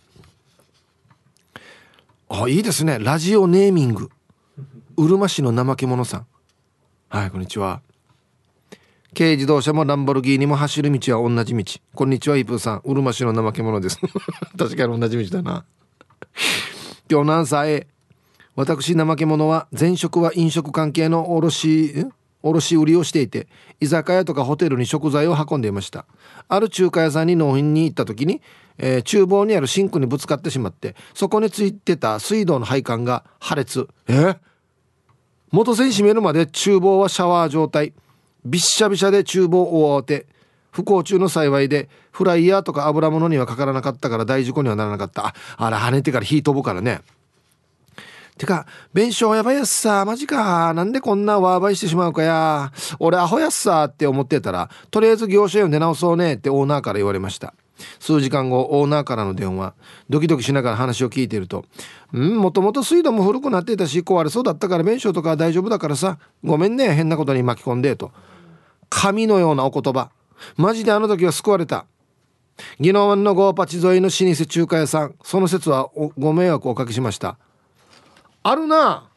[2.29, 2.99] あいいですね。
[2.99, 4.11] ラジオネーミング。
[4.97, 6.27] うるま市の怠け者さん。
[7.09, 7.81] はいこんにちは。
[9.17, 11.63] 軽自動車もランボルギーニも走る道は同じ道。
[11.95, 12.81] こんにちはイプーさん。
[12.83, 13.99] うるま市の怠け者です。
[14.55, 15.65] 確かに同じ道だな。
[17.09, 17.87] 今日何歳
[18.55, 22.05] 私怠け者は前職は飲食関係の卸
[22.41, 23.47] 卸売りをしていて
[23.79, 26.05] 居酒屋とかホテルに食材を運んでいました。
[26.47, 28.41] ある中華屋さんに納品に行った時に、
[28.77, 33.87] えー、厨房にあるシンクにぶつかってしまってそこについてた水道の配管が破裂。
[34.07, 34.35] え？
[35.51, 37.93] 元栓閉めるまで厨房はシャワー状態。
[38.45, 40.25] びっしゃびしゃで厨房を覆って
[40.71, 45.27] 不幸中の幸いでフライヤーとか油物にはかからなかったから大事故にはならなかった。
[45.27, 47.01] ああれ跳ねてから火飛ぶからね。
[48.39, 50.05] てか弁償やばいやつさ。
[50.05, 50.73] マジか。
[50.73, 52.71] なんでこんなワーバイしてしまうかや。
[52.97, 56.35] 俺アホやっさって思ってたらとりあえず業者呼んで直そうね。
[56.35, 57.53] ってオーナーから言われました。
[57.99, 59.73] 数時間後オーナーからの電話。
[60.09, 61.65] ドキドキしながら話を聞いていると
[62.13, 66.17] 「うんもともと水道も古くなっていたし壊れそうだったから弁償とか大丈夫だからさ。
[66.41, 68.11] ごめんね変なことに巻き込んで」と。
[68.89, 70.11] 神のようなお言葉。
[70.55, 71.85] マジであの時は救われた。
[72.79, 75.15] 宜野湾のゴーパチ沿いの老舗中華屋さん。
[75.23, 77.37] その説はご迷惑をおかけしました。
[78.49, 79.07] あるな。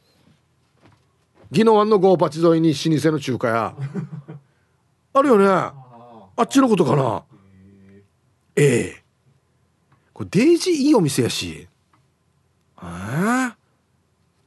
[1.50, 3.74] 宜野湾のゴーパチ沿いに老舗の中華屋。
[5.14, 5.46] あるよね。
[5.46, 5.72] あ
[6.42, 7.24] っちのことかな。
[8.56, 9.02] ええ。
[10.12, 11.66] これデイジーいいお店やし。
[12.82, 13.56] えー、はい。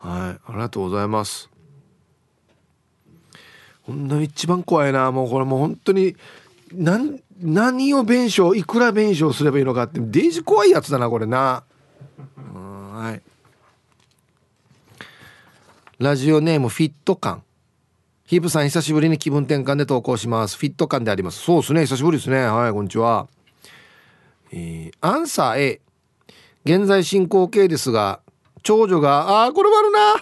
[0.04, 1.50] ありがとうございます。
[3.82, 5.12] ほんの一番怖いな。
[5.12, 6.16] もうこれもう本当に
[6.72, 10.00] 何何を弁償いくら弁償すればいいのかって。
[10.00, 11.64] デイジー怖いやつだなこれな。
[12.54, 13.35] はい
[15.98, 17.42] ラジオネームフィット感。
[18.26, 20.58] ヒープさん久しぶりに気分転換で投稿します。
[20.58, 21.40] フィット感であります。
[21.40, 21.82] そうですね。
[21.86, 22.42] 久しぶりですね。
[22.42, 23.30] はいこんにちは。
[24.52, 25.82] えー、アンサー A
[26.66, 28.20] 現在進行形ですが
[28.62, 30.16] 長女が「ああこれるな。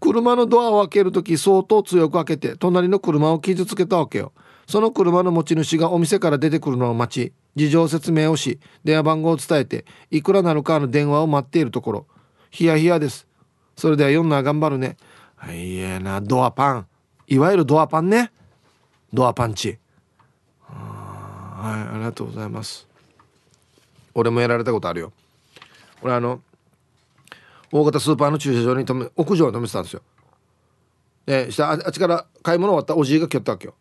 [0.00, 4.34] 車のドアを開ける時相当強く開けて隣の車を傷つけたわけよ。
[4.66, 12.06] その車の持ち主がお店から出てくるのを待ち事情説明をし電話番号を伝えていくらなるかの電話を待っているところ。
[12.50, 13.27] ヒヤヒヤです。
[13.78, 14.96] それでは読んな頑張るね。
[15.36, 16.20] はいえな。
[16.20, 16.86] ドアパン。
[17.28, 18.32] いわゆるドアパンね。
[19.12, 19.78] ドアパンチ。
[20.66, 22.88] はいありがとうございます。
[24.14, 25.12] 俺もやられたことあるよ。
[26.02, 26.40] 俺あの
[27.70, 30.02] 大型スーパーの駐車場に止め屋上に止めてたんですよ。
[31.26, 33.74] でしたあっちから買い物終わったおじいが来よったわけよ。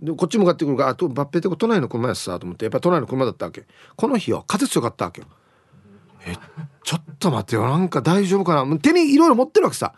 [0.00, 2.66] でこっち向かってくるからあとバッペって都内の車やさと思って。
[2.66, 3.64] やっぱ都内の車だったわけ。
[3.96, 5.28] この日は風強かったわけよ。
[6.26, 6.34] え
[6.82, 7.68] ちょっと待ってよ。
[7.68, 8.78] なんか大丈夫かな？
[8.78, 9.94] 手にいろいろ持ってるわけさ。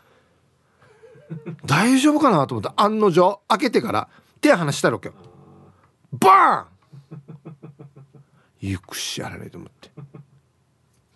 [1.65, 2.71] 大丈夫かなと思って。
[2.77, 4.09] 案の定開けてから
[4.41, 5.15] 手離したわけよ。
[6.13, 7.19] バーン！
[8.61, 9.91] ゆくしやらないと思って。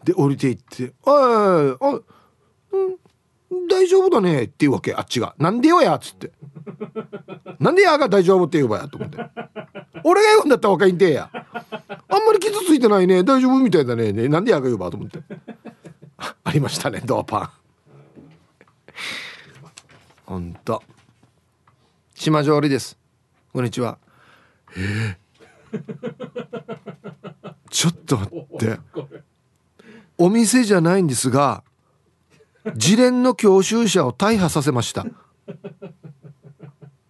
[0.05, 2.03] で降りていって「おいおい
[2.73, 6.31] うん大丈夫だね」って言うわけあっちが「なんでよや」っつって
[7.59, 9.19] 「なんでやが大丈夫って言うばや」と思って。
[10.09, 11.29] 俺が言うんだったら若いんてや。
[11.33, 13.25] あんまり傷ついてないね。
[13.25, 14.13] 大丈夫みたいだね。
[14.13, 15.19] ねなんでやが言うばと思って。
[16.45, 17.51] ありましたねドアパン。
[20.27, 20.81] ほんと。
[22.15, 22.97] 島上りです。
[23.53, 23.99] こんにちは。
[24.77, 25.81] えー、
[27.71, 28.79] ちょっと待って。
[30.19, 31.65] お店じゃないんですが
[32.77, 35.05] 自連の教習車を大破させました。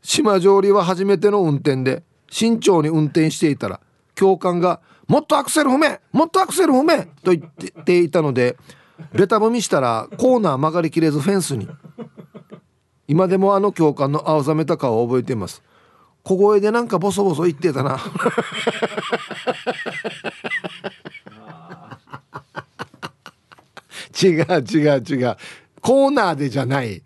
[0.01, 2.03] 島上りは初めての運転で。
[2.31, 3.81] 慎重に運転していたら
[4.15, 8.57] 教官が「もっとアクセル踏めもっとアクセル踏め!」と言っていたので
[9.13, 11.69] ベタ踏みしたらコーナー曲がりきれずフェンスに。
[13.09, 15.63] 今でもあの教官の青ざめた顔を覚えています。
[16.25, 18.01] 小声でなんかボソボソ言ってたな。
[24.21, 25.37] 違う違う違う。
[25.81, 27.03] コーナーでじゃない。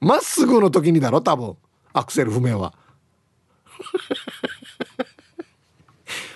[0.00, 1.56] まっすぐの時にだろ多分。
[1.92, 2.74] アクセル踏めは。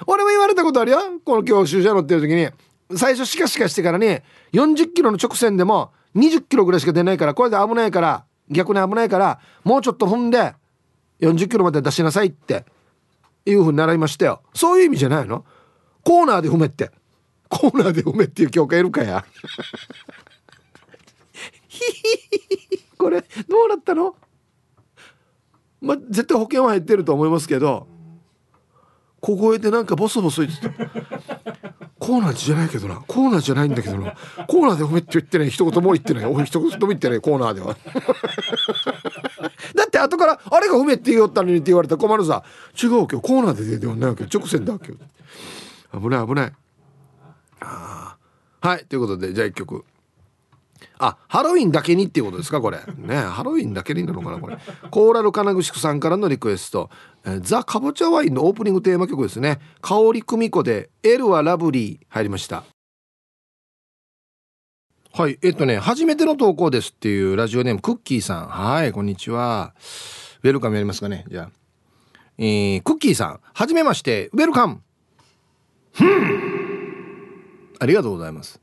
[0.06, 0.98] 俺も言われたことあるよ。
[1.24, 2.48] この教習車乗ってる時に。
[2.94, 4.18] 最初シカシカしてからに
[4.52, 10.54] 40キロの直線でも20キロぐらいしか出ないからこれで危ないから逆に危ないからもうちょっと踏んで
[11.20, 12.66] 40キロまで出しなさいって
[13.46, 14.42] いうふうに習いましたよ。
[14.52, 15.46] そういう意味じゃないの？
[16.04, 16.90] コーナーで踏めって。
[17.48, 19.24] コーナーで埋めっていう教会いるかや？
[22.98, 24.16] これどうなったの？
[25.80, 27.86] まあ絶対保険は入ってると思いますけど。
[29.22, 30.70] 小声でなんかボソボソ言ってた。
[32.00, 32.96] コーナーじゃないけどな。
[33.06, 34.16] コーナーじゃないんだけどな。
[34.48, 36.24] コーナーで褒めって言ってない一言も言ってない。
[36.24, 37.20] 俺一言も言ってない。
[37.20, 37.76] コーナーでは。
[39.76, 41.94] だって後からあれが褒めって言おったのにって言われた。
[41.94, 42.42] ら困るさ
[42.82, 44.96] 違う今日コーナーで出てはないわけ直線だ今
[46.00, 46.52] 日危ない危ない。
[47.60, 48.16] あ
[48.60, 48.84] はい。
[48.86, 49.84] ということでじゃあ一曲。
[50.98, 52.78] あハロウィンだけにっていうことですかこれ。
[52.96, 54.58] ねハロウィンだけになのかなこれ。
[54.90, 56.90] コーラル金具さんからのリクエスト。
[57.40, 59.58] ザ・かぼちゃワインのオープニングテーマ曲ですね。
[59.80, 62.64] 香り久美子で「エルはラブリー」入りました。
[65.14, 68.46] はいえっとね初めての投稿ですっていうラジオネームクッキーさん。
[68.48, 69.74] はいこんにちは。
[70.42, 71.24] ウェルカムやりますかね。
[71.28, 71.50] じゃあ。
[72.38, 73.40] えー、クッキーさん。
[73.52, 74.80] はじめましてウェルカム。
[77.78, 78.61] ありがとうございます。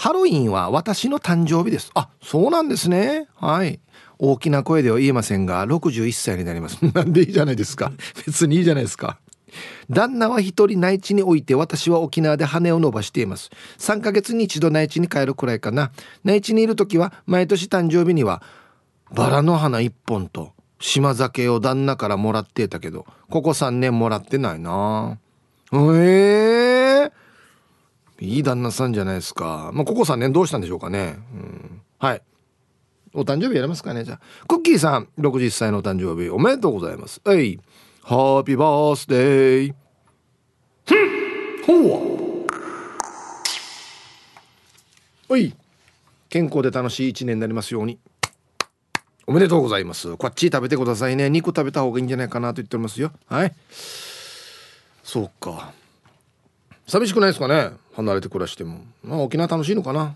[0.00, 1.90] ハロウィンは私の誕生日です。
[1.92, 3.28] あ、そうなんですね。
[3.34, 3.80] はい。
[4.18, 6.78] 大きな声では言えませんが、61歳になります。
[6.94, 7.92] なんでいいじゃないですか。
[8.24, 9.18] 別にいいじゃないですか。
[9.90, 13.50] 旦那は一人内地において私は沖縄で羽を伸ばしています。
[13.76, 15.90] 3ヶ月に一度内地に帰るくらいかな。
[16.24, 18.42] 内地にいる時は毎年誕生日には
[19.12, 25.18] バラの花一本と島酒を旦那からもらってたけど、ここ3年もらってないな。
[25.74, 27.29] ええー？
[28.20, 29.70] いい旦那さんじゃないですか。
[29.72, 31.18] まあ、ここ3年どうしたんでしょうかね。
[31.34, 32.22] うん、はい。
[33.14, 34.46] お誕生日やりますかね、じゃあ。
[34.46, 37.20] クッキーさん、60歳のお誕生日おめでとうございます。
[37.24, 37.58] はい。
[38.02, 39.74] ハッピーバースデー。
[41.66, 42.46] ほう
[45.28, 45.54] おい。
[46.28, 47.98] 健康で楽しい一年になりますように。
[49.26, 50.16] おめでとうございます。
[50.16, 51.30] こっち食べてくださいね。
[51.30, 53.12] 肉食べた方がいいんじゃないかなと言っておりますよ。
[53.28, 53.54] はい。
[55.02, 55.72] そうか。
[56.86, 60.14] 寂しくないですかね離れて暮らしても、まあ、沖縄楽しいのかな、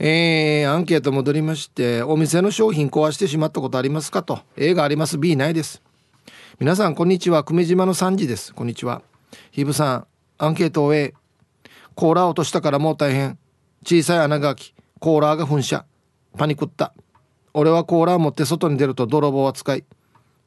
[0.00, 4.40] うん、えー、アンケート戻りましてお店の商品壊してしまったことありますかと。
[4.56, 5.18] A があります。
[5.18, 5.82] B ないです。
[6.60, 7.44] 皆さんこんにちは。
[7.44, 8.54] 久米島の3時です。
[8.54, 9.02] こんにちは。
[9.50, 10.06] ひぶさん
[10.38, 11.14] アンケートを A
[11.94, 13.38] コーラー落としたからもう大変。
[13.84, 15.84] 小さい穴が開きコーラが噴射。
[16.36, 16.92] パニクった。
[17.54, 19.84] 俺はコーラー持って外に出ると泥棒扱い。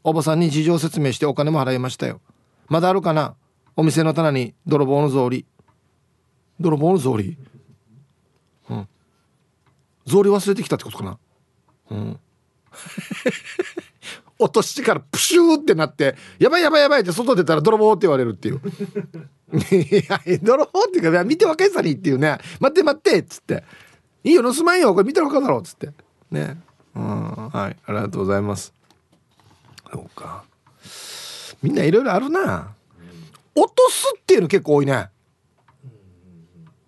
[0.04, 2.22] おばさんに事情説明してお金も払いましたよ。
[2.70, 3.36] まだあるかな？
[3.76, 5.46] お店の棚に泥棒の草履。
[6.60, 7.38] 泥棒の草履？
[8.70, 8.88] うん。
[10.06, 11.18] 草履忘れてきたってことかな？
[11.92, 12.20] うん。
[14.40, 18.62] 落としてからプシューってなってやばいやばいやばいって外出たら泥棒って言われるっていう。
[19.54, 22.40] いや泥棒っていうか見て分けさにっていうね。
[22.60, 23.64] 待って待ってっつって。
[24.24, 24.94] いいよ盗まんよ。
[24.94, 25.92] これ見て分かるだろっつって。
[26.32, 26.62] ね。
[26.96, 27.50] うん。
[27.50, 27.78] はい。
[27.86, 28.74] ありがとうございます。
[29.92, 30.44] そうか。
[31.62, 32.74] みんないろいろあるな。
[33.56, 35.10] 落とすっていうの結構多いね。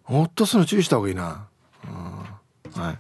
[0.08, 1.48] 落とすの注意した方がいいな、
[1.86, 3.00] うん、はい。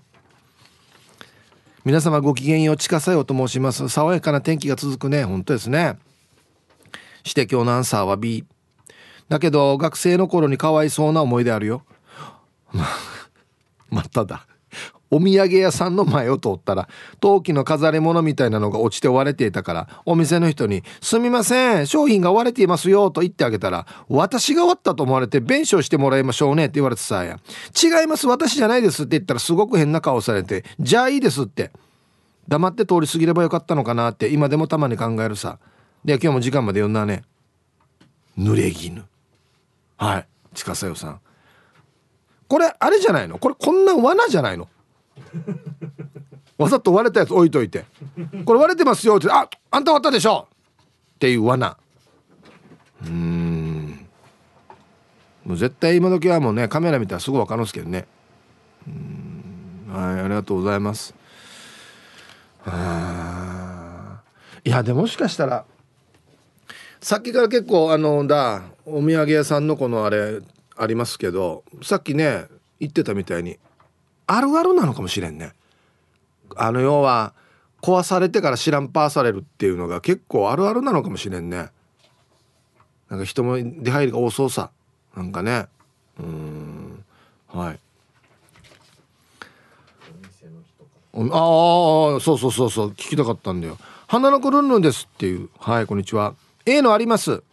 [1.86, 3.89] 皆様ごきげんよう近さよと申します。
[3.89, 5.26] 爽やかな天気が続くね。
[5.26, 5.97] 本当ですね。
[7.24, 8.45] して今日のアンサーは B
[9.30, 11.84] だけど学生の頃にかわいそうな思い出あるよ。
[13.89, 14.47] まただ
[15.14, 16.89] お土産屋さんの前を通ったら
[17.20, 27.38] 陶器の飾り物みたいなのが落ちて割れていたからお店の人に「すみません商品が割れていますよ」と言ってあげたら「私が割ったと思われて弁償してもらいましょうね」って言われてさや
[27.80, 31.72] 「違います私じゃないです」って言ったらすごく変な顔されて「じゃあいいです」って
[32.47, 35.59] 黙って通り過ぎればよかったのかなって今でもたまに考えるさ。
[36.03, 37.24] で今日も時間まで読んだね
[38.38, 39.01] 濡れ衣
[39.95, 41.20] はい近さよさん
[42.49, 43.38] これあれじゃないの？
[43.38, 44.68] これこんな罠じゃないの？
[46.57, 47.86] わざと割れたやつ置いといて
[48.45, 50.47] 「これ割れてますよ」って「ああんた割ったでしょ」
[51.16, 51.78] っていう罠。
[53.05, 54.07] うん。
[55.45, 58.07] もう絶対今時はもうねカメラ見たらすぐ分かるんですけどね。
[58.88, 59.93] うん。
[59.93, 61.14] はいありがとうございます。
[64.66, 65.66] いやでもしかしたら
[67.01, 70.39] さっきから結構あのだお土産屋さんのこのあれ
[70.78, 72.45] ありますけどさっきね
[72.80, 73.59] 言ってたみたいに
[74.28, 75.53] あるあるなのかもしれんね。
[76.55, 77.34] あの要は
[77.82, 81.69] 壊されてから知らんぱーされるっていうのが結構あるあるなのかもしれんね。
[83.09, 84.71] なんか人も出入りが多そうさ。
[85.15, 85.67] なんかね。
[86.19, 87.03] うん。
[87.49, 87.80] はい。
[91.15, 92.89] ああそうそうそうそう。
[92.89, 93.78] 聞きたかったんだよ。
[94.07, 95.49] 花の子ルンルンですっていう。
[95.59, 96.34] はいこんにちは。
[96.65, 97.43] A のあります。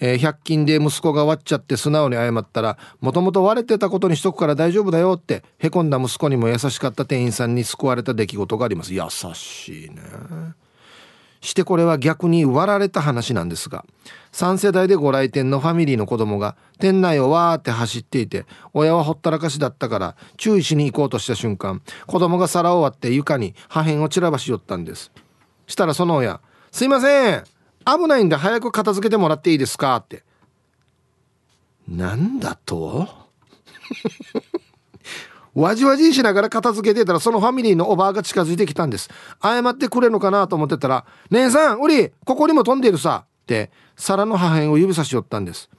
[0.00, 8.92] えー、100均で息子が割っちゃって素直に謝ったらもともと割れてたことにしとくから大丈夫だよってへこんだ息子にも優しかった店員さんに救われた出来事があります。
[8.94, 9.02] 優
[9.34, 9.96] しいね。
[11.40, 13.84] してこれは逆に割られた話なんですが
[14.32, 25.12] 3世代でご来店のファミリーの子供が店内をわーって走っていて親はほったらかしだったから注意しに行こうとした瞬間子供が皿を割って床に破片を散らばしよったんです。
[25.66, 26.40] したらその親
[26.70, 27.55] 「すいません
[27.86, 29.96] 危ないんで早く片付けてもらっていいですか？
[29.96, 30.24] って。
[31.88, 33.06] なんだと？
[35.54, 39.08] わじわじしながら片付けてたらそのファミリーのおばあが近づいてきたんです。
[39.42, 45.70] 謝ってくれるのかなと思ってたら「姉さんうりここにも飛んでるさ」って皿の破片を指差し寄ったんです。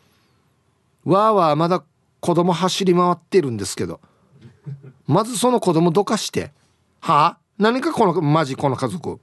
[1.05, 1.83] わーわーまだ
[2.21, 3.99] 子供走り回ってるんですけど。
[5.05, 6.51] まずその子供どかして。
[6.99, 7.37] はあ？
[7.57, 9.19] 何かこのマジこの家族。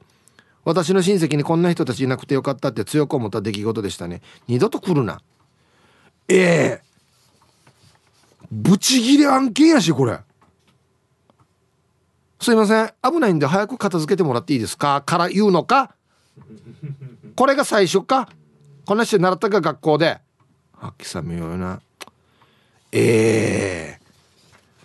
[0.65, 4.23] 私の親戚にこんな人たちいなくてよかったって強く思った出来事でしたね。
[4.49, 5.21] 二度と来るな。
[6.29, 6.83] ええ。
[8.43, 10.19] ー、ブチギレ案件やしこれ。
[12.41, 12.93] すいません。
[13.03, 15.03] 危ないんで早く片付けてもらっていいですか？
[15.03, 15.95] から言うのか？
[17.37, 18.29] これが最初か？
[18.87, 20.19] こんな人習ったか学校で。
[20.81, 21.81] 秋雨よな。
[22.93, 24.01] ええ。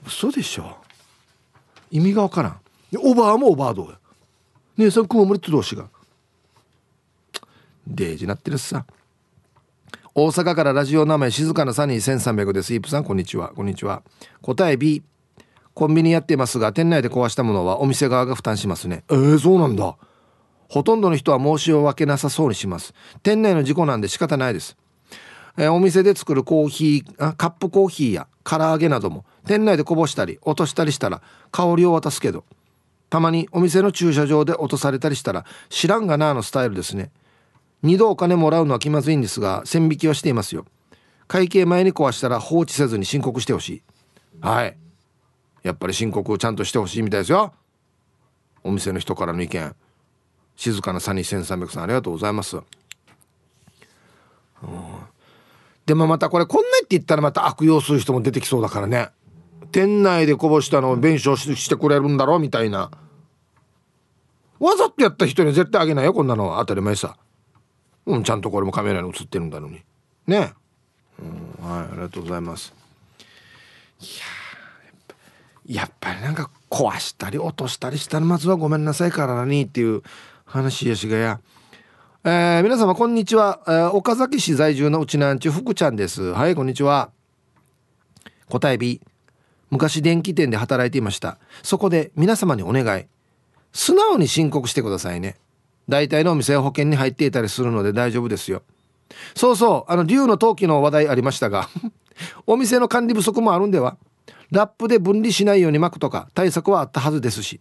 [0.03, 0.77] ー、嘘でしょ。
[1.91, 2.59] 意味がわからん。
[2.97, 3.98] おばあもおばあどうや。
[4.79, 5.89] 姉さん雲森と同士が
[7.85, 8.85] デージなってるさ。
[10.15, 13.49] 大阪からラジオ名前静かなサニー1300ですイープさんこんにちは。
[13.49, 14.03] こんにちは。
[14.41, 15.03] 答え B
[15.73, 19.03] コンビニやっていますが店内で壊したものはお店側が負担しますね。
[19.09, 19.97] えー、そうなんだ。
[20.69, 22.93] ほとんどの人は申し訳なさそうにします。
[23.21, 24.77] 店内の事故なんで仕方ないです、
[25.57, 31.21] えー、お店で作るコーヒーあカップコーヒーや唐揚げなども店内でこぼしたり落としたりしたら
[31.51, 32.45] 香りを渡すけど。
[33.09, 37.11] たまにお店の駐車場で落とされたりしたら知らんがなのスタイルですね。
[37.83, 40.65] 2度お金もらうのは気まずいんですが線引きはしていますよ。
[41.27, 43.83] 会計前に壊したら放置せずに申告してほしい。
[44.41, 44.77] はい。
[45.63, 47.53] やっぱり申告をちゃんとしてほしいみたいですよ。
[48.63, 49.75] お店の人からの意見。
[50.59, 52.63] 静かなサニー1300さんありがとうございます、うん、
[55.85, 59.09] でもまたこれこんなって言ったらまた悪用する人も出てきそうだからね。
[59.71, 62.91] 店内でこぼしたのを弁償してくれるんだろうみたいな。
[64.59, 66.59] わざとやった人に絶対あげないよこんなのは。
[66.59, 67.17] 当たり前さ。
[68.05, 69.81] うんちゃんとこれもカメラに映ってるんだのに。
[70.27, 70.53] ね。
[71.19, 72.73] うんはいありがとうございます。
[74.01, 74.05] い
[75.67, 80.01] ややっぱりなんか壊したり落としたりしたらまずはごめんなさいからにっていう
[80.45, 81.39] 話やしがや。
[82.23, 86.33] えー、皆様こんにちは、えー、岡崎市在住のうちなんちゅ福ちゃんです。
[86.33, 87.11] はいこんにちは。
[88.49, 88.99] 答え B
[89.69, 91.37] 昔電気店で働いていました。
[91.63, 93.05] そこで皆様にお願い。
[93.71, 95.37] 素直に申告してくださいね。
[95.87, 98.63] 大体のお店は保険に入っていたりするので大丈夫ですよ。
[99.35, 101.67] そうそうあの竜の陶器の話題ありましたが
[102.45, 103.97] お店の管理不足もあるんでは
[104.51, 107.59] ラップで分離しないように巻くとか対策はあったはずですし。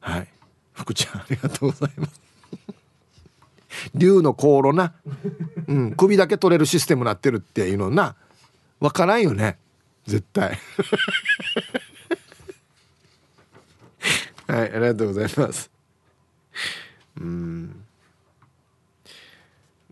[0.00, 0.28] はい。
[0.72, 2.20] 福ちゃんありがとうございます。
[3.94, 4.94] 竜の香炉な、
[5.66, 8.14] うん、首だけ取れるシステムなってるっていうのな。
[8.80, 9.58] 分からんよね。
[10.06, 10.58] 絶対。
[14.46, 15.70] はいありがとうございます。
[17.20, 17.84] うん。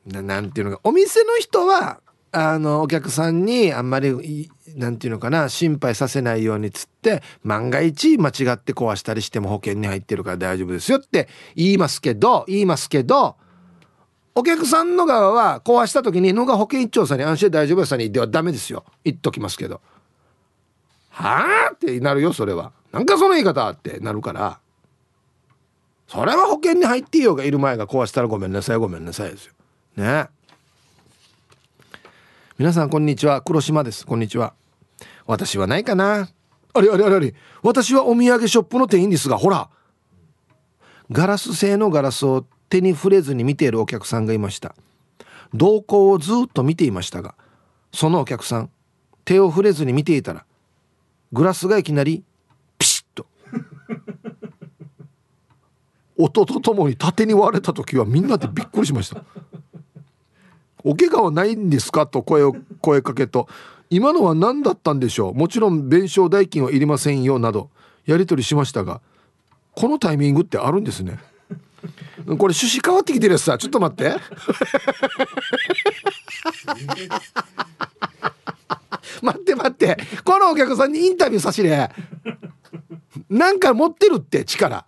[0.06, 0.80] なんていうのか。
[0.84, 2.00] お店の人は
[2.30, 13.36] あのお客さんにあんまりなんていうのかな心配させないようにつって万が一間違って壊したりしても保険に入ってるから大丈夫ですよって言いますけど言いますけど
[14.34, 18.84] お客さんの側は壊した時に野が保険一丁さんに安心大丈夫やさにではダメですよ。
[19.04, 19.80] 言っときますけど。
[21.14, 22.72] はあってなるよそれは。
[22.92, 24.58] なんかその言い方ってなるから。
[26.08, 29.54] それは保険に入っていようがいる前が壊したらごめんなさいごめんなさいですよ。
[29.96, 30.28] ね。
[32.58, 33.42] 皆さんこんにちは。
[33.42, 34.06] 黒島です。
[34.06, 34.54] こんにちは。
[35.26, 36.28] 私はないかな。
[36.74, 37.34] あれあれあれあれ。
[37.62, 39.68] 私はお土産ショップの店員ですがほら。
[41.10, 44.74] ガラス製のガラスを手に触れずに見ているお客さんがいました。
[45.54, 47.34] 動向をずっと見ていましたが
[47.92, 48.70] そのお客さん
[49.24, 50.44] 手を触れずに見ていたら
[51.34, 52.22] グラスがいきなり
[52.78, 53.26] ピシッと。
[56.16, 59.24] 音とともに縦に割れた時はみんなでびっくりしました。
[60.84, 62.06] お怪我はないんですか？
[62.06, 63.48] と声を声かけと。
[63.90, 65.34] 今のは何だったんでしょう？
[65.34, 67.68] もちろん弁償代金はいりませんよなど
[68.06, 69.00] やり取りしましたが
[69.74, 71.18] このタイミングってあるんですね。
[71.82, 71.88] こ
[72.28, 74.16] れ趣旨変わってきてるやつさちょっと待って
[79.24, 79.96] 待って待って。
[80.24, 81.90] このお客さんにインタビューさしれ。
[83.30, 84.86] なんか持ってるって力。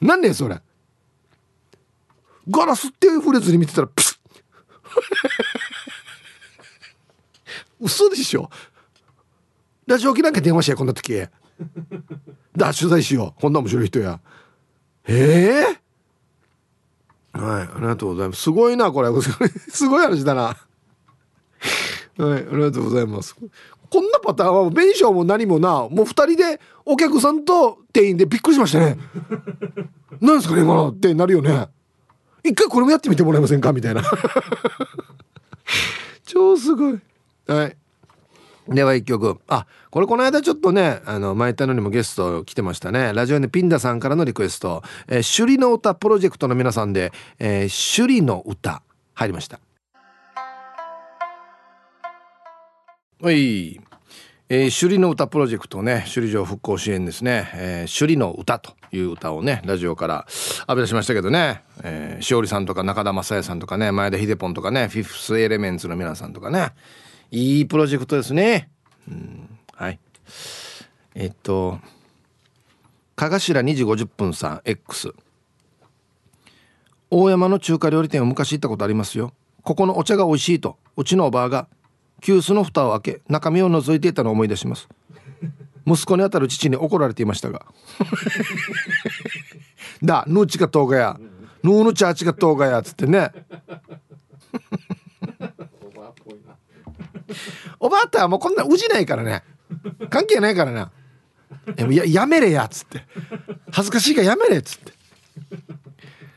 [0.00, 0.60] なんねそれ。
[2.48, 4.20] ガラスって触れずに見てたらプス。
[4.22, 4.22] ッ
[7.80, 8.50] 嘘でしょ。
[9.86, 11.26] ラジオ機なんか電話しやこんな時。
[12.56, 13.40] だ取材しよう。
[13.40, 14.20] こんな面白い人や。
[15.06, 15.66] え
[17.34, 17.38] え。
[17.38, 18.42] ー、はいありがとうございます。
[18.42, 19.08] すごいなこれ。
[19.70, 20.42] すごい話だな。
[20.42, 20.56] は
[22.18, 23.36] いありがとうございます。
[23.92, 28.96] こんなパターンは弁償も何もなもう2人でお客さんと店員でびっくりしましたね。
[30.18, 31.66] 何ですかね今のってなるよね。
[32.42, 33.70] 一回これもやってみてもらえませんか？
[33.74, 34.02] みたいな。
[36.24, 36.98] 超すごい。
[37.46, 37.76] はい。
[38.66, 39.36] では一曲。
[39.46, 43.12] あこれこの間ちょっとねあの前田のにもゲスト来てましたね。
[43.12, 48.80] ラジオネピンダさんからのリクエスト「えー、首里の歌プロジェクト」の皆さんで「えー、首里の歌」
[49.12, 49.60] 入りました。
[53.22, 53.80] はい。
[54.48, 60.26] えー、首里の歌プロジェクトね首里城復興支援ですね、えー、首里の歌という歌をねラジオから
[60.62, 66.72] 浴び出しましたけどね、えー、しおりさんとか中田雅也さんとかね前田秀ポンとかねフィフスエレメンツの皆さんとかね。
[67.30, 68.68] いいプロジェクトですね。
[69.08, 69.56] うん。
[69.72, 70.00] はい。
[71.14, 71.78] えっと
[73.14, 75.14] かがしら2時50分さん X
[77.08, 79.32] 大山の中華料理店を昔行ったことありますよ。
[79.62, 81.68] ここのお茶が美味しいとうちのおばあが
[82.22, 84.88] 急須の蓋を開け中身を覗いていたのを思い出します。
[85.84, 87.66] 息子にあたる父に怒られていましたが。
[90.02, 91.18] だぬちかとうがや。
[91.64, 92.80] ぬーぬちゃちかとうがや。
[92.82, 93.32] つってね。
[97.80, 99.42] おばあたはもうこんなうじないからね。
[100.08, 100.92] 関係ないからな。
[101.76, 102.66] ややめれや。
[102.66, 103.04] っつって。
[103.72, 104.58] 恥ずかしいからやめれ。
[104.58, 104.92] っつって。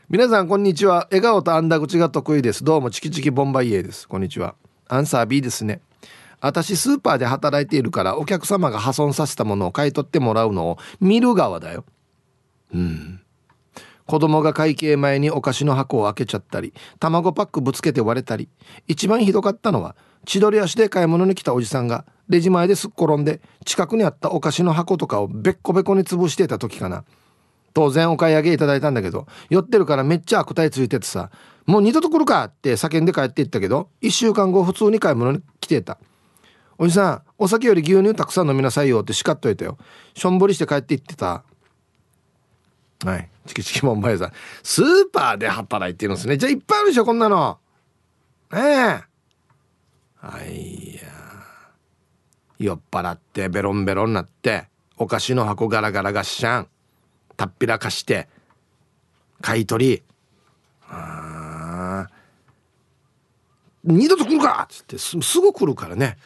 [0.08, 1.06] 皆さんこんにちは。
[1.10, 2.64] 笑顔とあんだ口が得意です。
[2.64, 4.08] どうもチキチキボンバイエーです。
[4.08, 4.56] こんにちは
[4.88, 5.80] アンサー B ですね。
[6.40, 11.84] 私スーパーで働いているからお客様が破損させたものを買い取ってもらうのを見る側だよ。
[12.74, 13.20] うん。
[14.06, 18.48] 子供が会計前にお菓子の箱を開けちゃったり卵パックぶつけて割れたり
[18.86, 27.04] 一番ひどかったのは千鳥足で買い物に来たおじさんがレジ前ですっ転んで近くにあったお菓子の箱とかをべっこべこに潰してた時かな。
[27.76, 31.30] 当然お買い上げいただいたんだけど酔ってるからめっちゃ悪態ついててさ
[31.66, 35.98] もう二度と来るかって叫んで帰っていったけど1週間後普通に買い物に来てた。
[36.78, 39.76] おじさんお酒より牛乳たくさん飲みなさいよって叱っといたよ。
[40.14, 41.44] しょんぼりして帰っていってた。
[43.04, 43.28] はい。
[43.46, 44.32] チキチキもんばやさん。
[44.62, 46.38] スーパーで働いてるんですね。
[46.38, 47.58] じゃあいっぱいあるでしょこんなの。
[48.52, 48.62] ねえ。
[50.16, 51.02] はいや。
[52.58, 56.68] 酔っ払ってベロンベロンになってお菓子の箱ガラガラガッシャン。
[57.36, 58.28] たっぴらかして
[59.40, 60.02] 買い取り
[60.88, 62.08] あ
[63.84, 66.18] 二度と来るかっつってすぐ来るからね。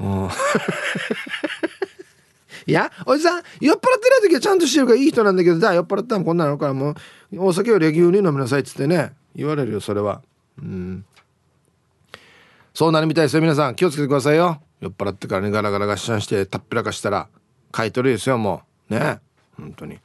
[0.00, 0.28] うん
[2.66, 6.96] いや、おじさん、酔っ払ってない時はちゃんとしてるからいい人なんだけど、だ酔っ払ったらこんなのからもう、
[7.38, 10.20] お酒より牛乳飲みなさいっつってね、言われるよ、それは。
[10.58, 11.04] うん。
[12.74, 13.76] そうなるみたいですよ、皆さん。
[13.76, 14.60] 気をつけてくださいよ。
[14.80, 17.28] 酔っ払ってからね、ガラガラガッシャンして、たっぴらかしたら、
[17.70, 18.94] 買い取りですよ、もう。
[18.94, 19.20] ね。
[19.56, 20.00] 本当に。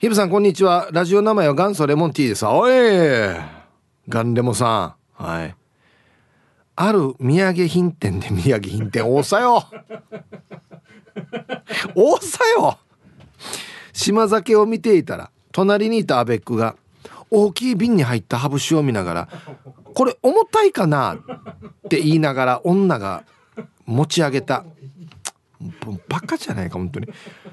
[0.00, 0.88] ヒブさんこんにちは。
[0.92, 2.46] ラジオ名前は元祖レモンティーです。
[2.46, 2.72] おい
[4.08, 5.22] ガンレモさん。
[5.22, 5.54] はい。
[6.74, 9.06] ある土産品店で土産品店。
[9.06, 9.62] 多さよ。
[11.94, 12.78] 多さよ。
[13.92, 16.76] 島酒を見ていたら隣にいたアベックが
[17.30, 19.28] 大きい瓶に入ったハブ酒を見ながら
[19.92, 21.18] 「これ重たいかな?」っ
[21.90, 23.24] て言いながら女が
[23.84, 24.64] 持ち上げた
[26.08, 27.08] バカじゃないか本当に。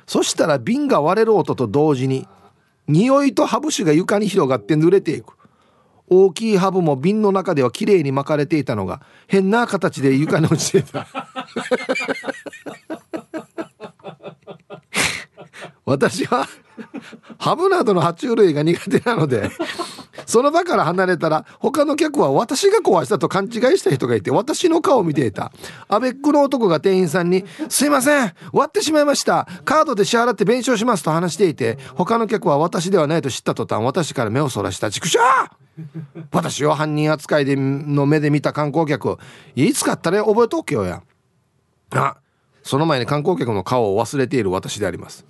[0.05, 2.25] そしたら瓶が割れる音と同時に
[2.87, 5.33] 匂いとハブ酒が床に広がって濡れていく。
[6.09, 11.05] 大きいハブも瓶の中ではきれいに巻かれていたのが変な形で床に落ちてた。
[15.87, 16.45] 私は
[17.39, 19.49] ハブなどの爬虫類が苦手なので
[20.25, 25.53] その場から離れたら他の客は私が壊したと勘違いした人がいて私の顔を見ていた。
[25.87, 29.47] アベックの男が店員さんに「すいません割ってしまいました。
[29.63, 34.91] カードで支払って弁償します」と話していて他の客は私ではないと知った途端私から目をそらした。
[34.91, 35.19] 畜生!
[36.31, 39.17] 私を犯人扱いでの目で見た観光客
[39.55, 41.01] いつかったら覚えておけよや。
[41.91, 42.17] あ
[42.61, 45.25] その前に観光客の顔を忘れている私であります。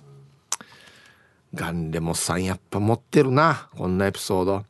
[1.54, 4.64] ガンレモさんやっぱ持ってるなこんなエピソード。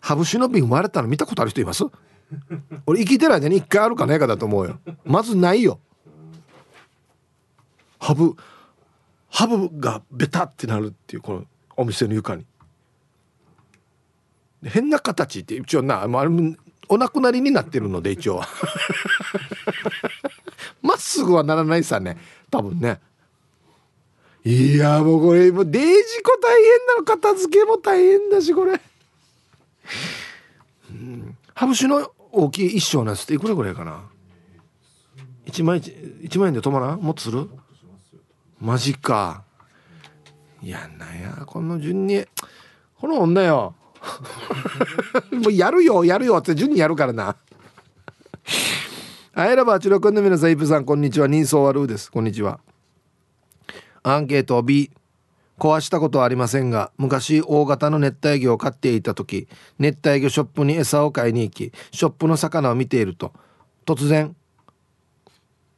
[0.00, 1.84] ハブ酒の瓶割れたの見たことある人います？
[2.86, 4.78] 俺生きてる間に一回あるかないかだと思うよ。
[5.04, 5.78] まずないよ。
[7.98, 8.34] ハブ
[9.28, 11.44] ハブがベタってなるっていうこの
[11.76, 12.46] お店の床に。
[14.64, 16.24] 変な形って一応な、まあ、
[16.88, 18.40] お亡くなりになってるので一応
[20.82, 22.16] まっすぐはならないさね
[22.50, 23.00] 多分ね。
[24.46, 28.80] いやもうこれもうデージコ大変なの片付けも大変だしこれ。
[30.88, 31.36] うん。
[31.52, 34.04] ハブ酒の大きい一升のやつっていくらぐらいかな
[35.46, 37.00] ？1万円1万円で止まらん？
[37.00, 37.50] もっとする？
[38.60, 39.42] マジか。
[40.62, 42.24] いやなやこの順に。
[43.00, 43.74] この女よ。
[45.42, 47.34] もうやるよやるよって順にやるからな。
[49.34, 51.26] あいらばあちろくんの皆さんイプさんこんにちは。
[51.26, 52.12] 人相悪うです。
[52.12, 52.60] こんにちは。
[54.08, 54.90] アンケート B
[55.58, 59.48] 壊したことはありませんが昔大型の熱帯魚を飼っていた時
[59.78, 63.32] 熱帯魚ショップに餌を買いに行きショップの魚を見ていると
[63.84, 64.36] 突然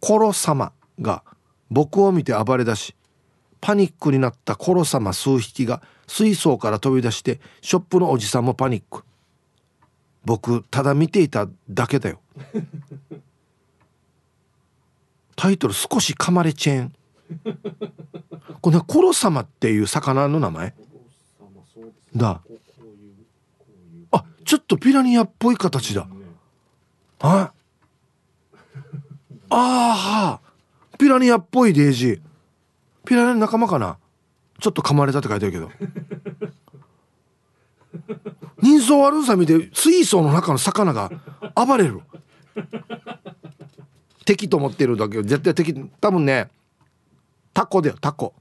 [0.01, 1.23] コロ様が
[1.71, 2.95] 僕を見て暴れ出し
[3.61, 9.05] パニックになったコロ様数匹が水槽から飛び出してショップのおじさんもパニック。
[10.25, 12.21] 僕ただ見ていただけだよ。
[15.37, 16.93] タイトル少し噛まれチェーン。
[18.61, 20.75] これコロ様っていう魚の名前？
[22.17, 22.43] だ。
[24.11, 26.09] あちょっとピラニアっぽい形だ。
[27.21, 27.53] あ？
[29.51, 30.41] あ
[30.99, 32.21] ピラニアっぽいデージ。
[33.05, 33.99] ピラニアの仲間かな？
[34.61, 35.71] ちょっと噛まれたって書いてあるけど。
[38.61, 41.11] 人相悪さ見て水槽の中の魚が
[41.55, 42.01] 暴れる。
[44.25, 45.23] 敵と思ってるだけ。
[45.23, 46.51] 絶対敵多分ね
[47.55, 48.35] タコだよタコ。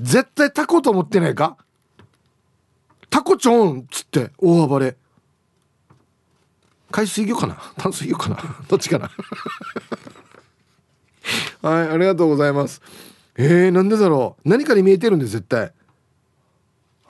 [0.00, 1.56] 絶対タコと思ってないか？
[3.10, 4.96] タコちょんっつって大暴れ。
[6.90, 7.56] 海水魚かな？
[7.76, 8.38] 淡水魚かな？
[8.68, 9.10] どっちかな？
[11.68, 12.80] はいありがとうございます。
[13.36, 14.48] えー、なんでだろう？
[14.48, 15.72] 何かに見えてるんで絶対。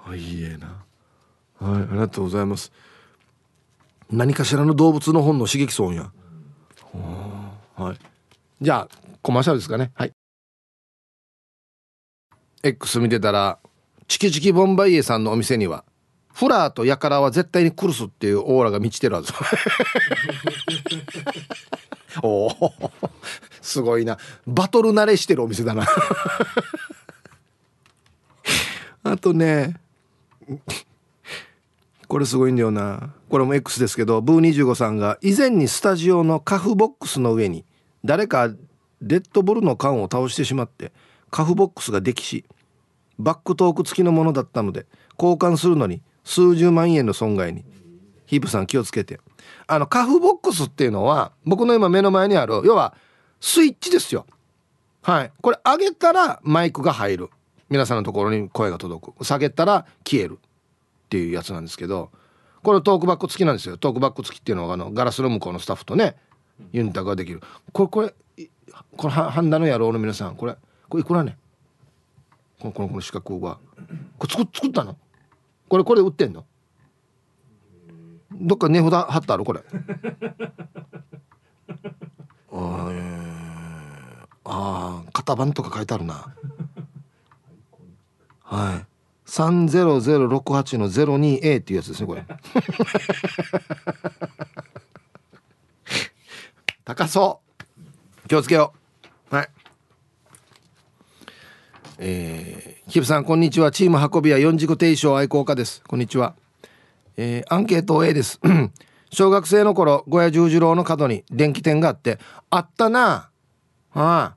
[0.07, 0.85] あいいえな。
[1.59, 2.73] はいありがとうございます。
[4.11, 6.11] 何かしらの動物の本の刺激損や。
[7.77, 7.99] はい。
[8.61, 9.91] じゃあコマーシャルですかね。
[9.95, 10.13] はい。
[12.63, 13.59] X 見てたら
[14.09, 15.85] チキチキボンバイエさんのお店には
[16.33, 19.35] フラーとヤカラは絶対にクルスっていうオーラが満ちてるはず。
[22.23, 22.73] おお
[23.61, 24.17] すごいな。
[24.47, 25.87] バトル慣れしてるお店だな。
[29.05, 29.79] あとね
[32.09, 33.13] これすごいんだよな。
[33.29, 37.66] これも X ですけどブー25さんが以前にスタジオのカフボックスの上に
[38.07, 38.49] 誰か
[39.03, 40.93] レッドブルの缶を倒してしまって
[41.31, 42.45] カフボックスが溺死
[43.19, 44.87] バックトーク付きのものだったので
[45.19, 47.65] 交換するのに数十万円の損害に。
[48.27, 49.21] ヒープさん気をつけて。
[49.69, 52.95] あのカフボックスっていうのは僕の今目の前にある要は
[53.41, 54.27] スイッチですよ。
[55.03, 55.33] はい。
[55.41, 57.31] これ上げたらマイクが入る。
[57.69, 59.25] 皆さんのところに声が届く。
[59.25, 60.39] 下げたら消える。
[61.07, 62.11] っていうやつなんですけど
[62.65, 63.77] これトークバック付きなんですよ。
[63.77, 66.17] トークバック付きっていうのはあのガラスの向こうのスタッフとね
[66.73, 67.41] ユニタができる。
[67.73, 68.15] これこれ
[68.97, 70.57] これハンダの野郎の皆さんこれ
[70.89, 71.37] これいくらね
[72.61, 73.59] このこのこの四角は
[74.19, 74.97] これ作作ったの？
[75.69, 76.45] これこれ売ってんの？
[78.33, 79.61] どっか値札貼ってあるこれ。
[82.53, 86.35] あ、えー、あ型番とか書いてあるな。
[88.43, 88.87] はい。
[89.27, 92.25] 30068の 02A っていうやつですねこれ。
[96.87, 97.41] 高そ
[98.25, 98.29] う。
[98.29, 98.73] 気をつけよ
[99.33, 99.35] う。
[99.35, 99.49] はい。
[101.99, 103.73] えー、キプさんこんにちは。
[103.73, 105.83] チーム運び屋四軸定称愛好家です。
[105.83, 106.37] こんにちは。
[107.17, 108.41] えー、アンケート A です。
[109.11, 112.21] 小学生の頃小屋十字路の角に電気店があって
[112.51, 113.31] あったな。
[113.93, 114.37] あ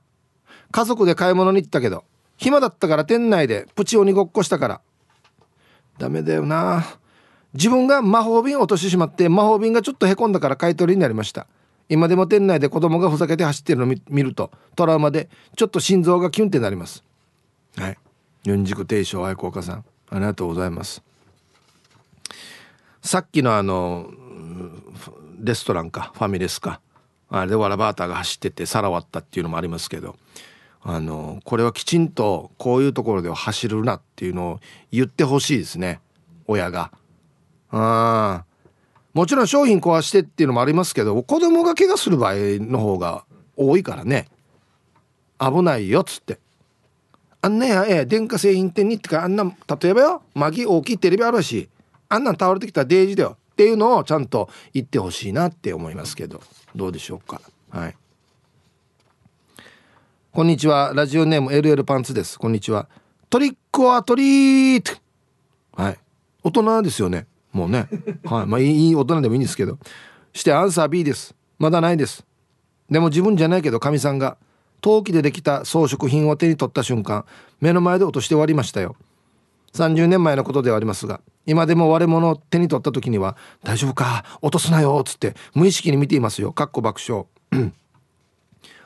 [0.72, 2.02] 家族で買い物に行ったけど
[2.36, 4.80] 暇だったから店内でプチ鬼ごっこしたから。
[5.98, 6.84] ダメだよな。
[7.54, 11.46] 自分が魔法瓶落としてしまって魔法瓶がちょっとへこんだから買い取りになりました
[11.90, 17.02] 今でも店内で子供がふざけて走ってるのを見るとトラウマでちょっと心臓がキュンってなります。
[17.76, 17.98] はい。
[18.44, 21.02] 四軸定称愛好家さんありがとうございます。
[23.02, 24.08] さっきのあの
[25.40, 26.80] レストランかファミレスか
[27.28, 30.16] あれでわらバーターが走ってて皿割ったっていうのもありますけど
[30.82, 34.60] あのこれはきちんとこういうところでは走るなっていうのを
[34.92, 36.00] 言ってほしいですね
[36.46, 36.92] 親が。
[37.72, 38.44] あ
[39.12, 43.24] もちろん商品壊してっていうのもありますけど子供が怪我する場合の方が
[43.56, 44.28] 多いからね
[45.38, 46.38] 危ないよっつって
[47.42, 51.68] あんなやええ電化製品店にってかあんな例えばよマギ大きいテレビあるし
[52.08, 56.40] あんなん倒れてきたらデージだよっていうのをちゃんと言ってほしいなって思いますけど
[56.74, 57.40] どうでしょうか
[57.70, 57.96] はい
[60.32, 60.92] こんにちは。
[60.94, 62.38] ラジオネーム LL パンツです。
[62.38, 62.88] こんにちは。
[63.30, 64.92] トリックはトリート
[65.72, 65.98] はい。
[66.44, 67.26] 大人ですよね。
[67.52, 67.88] もうね。
[68.24, 68.46] はい。
[68.46, 69.78] まあいい大人でもいいんですけど。
[70.32, 71.34] してアンサー B です。
[71.58, 72.24] まだないです。
[72.90, 74.36] でも自分じゃないけど、かみさんが
[74.80, 77.24] 陶器でできた装飾品を手に取った瞬間、
[77.60, 78.96] 目の前で落として終わりましたよ。
[79.74, 84.24] 30年前のことではありますが、今でも割れ物を手に取った時には、大丈夫か？
[84.42, 86.52] 落とすなよつって無意識に見ていますよ。
[86.52, 87.26] かっこ爆笑。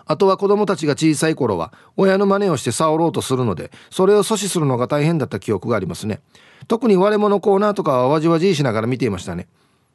[0.07, 6.20] あとは子供たちが小さい頃は親の真似をして触ろうとするのでそれを阻止するのが大変だった記憶がありますね
[6.68, 9.48] 特に割れ物コーナーとかはわじわじしながら見ていましたね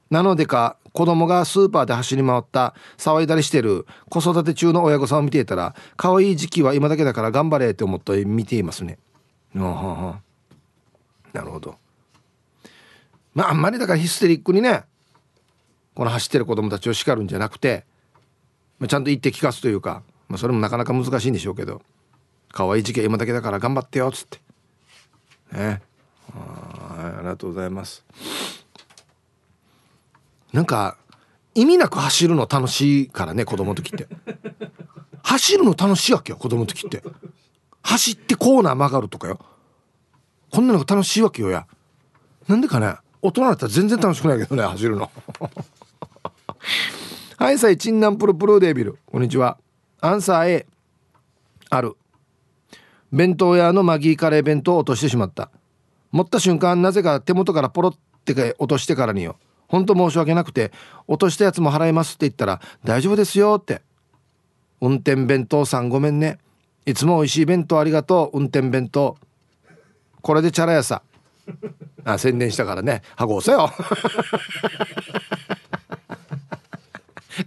[0.10, 8.98] なのでか子供がスーパーで走り回った騒いだりしてる子育て中の親御さんを見ていたら可愛い時期は今だけだから頑張れって思って見ていますね。
[11.32, 11.76] なるほど。
[13.36, 14.84] まああんまりだからヒステリックにね
[15.94, 17.86] この走ってる子供たちを叱るんじゃなくて、
[18.80, 21.82] まあ、ちゃんと言って聞かすというか、まあ、それもなかなか難しいんでしょうけど
[22.52, 24.40] 可愛い時期は今だけだから頑張ってよっつって。
[25.52, 25.82] ね。
[26.34, 28.06] あありがとうございます。
[30.52, 30.98] なんか
[31.54, 34.08] 意味なく走るの楽しいからね子供の時って。
[35.22, 37.04] 走るの楽しいわけよ子供の時って。
[37.84, 39.40] 走ってコーナー曲がるとかよ。
[40.52, 41.68] こんなのが楽しいわけよや。
[42.48, 45.12] なんでかね大人だったら全然楽しくないけどね走るの。
[47.40, 49.00] はいさいチンナンプルプルデビル。
[49.06, 49.58] こんにちは。
[50.02, 50.68] アンサー A
[51.70, 51.96] ある。
[53.14, 55.50] 弁当屋のマギーカレー弁当を落としてしまった。
[56.12, 57.94] 持った瞬間なぜか手元からポロっ
[58.26, 59.38] て落としてからによ。
[59.70, 60.74] ほんと申し訳なくて
[61.08, 63.84] 落としたやつも払いますって言ったら大丈夫ですよって。
[64.82, 66.40] 運転弁当さんごめんね。
[66.86, 69.16] いつも美味しい弁当ありがとう運転弁当。
[70.22, 71.04] これでチャラやさ。
[72.04, 73.02] あ宣伝したからね。
[73.16, 73.72] はごせよ。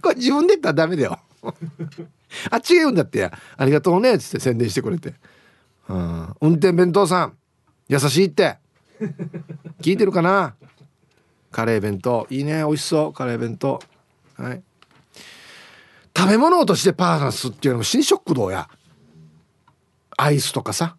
[0.03, 1.17] これ自分で言ったらダメだよ。
[2.51, 3.31] あっち言うんだってや。
[3.55, 4.15] ありがとうね。
[4.15, 5.13] っつって宣伝してくれて、
[5.87, 7.37] うん、運転弁当さん。
[7.87, 8.57] 優しいって。
[9.81, 10.55] 聞いてるかな？
[11.51, 12.27] カレー弁当。
[12.29, 12.63] いいね。
[12.63, 13.13] 美味しそう。
[13.13, 13.81] カレー弁当。
[14.35, 14.63] はい。
[16.15, 18.69] 食べ物としてパーナスっていうのも新食堂や。
[20.17, 20.97] アイスとかさ。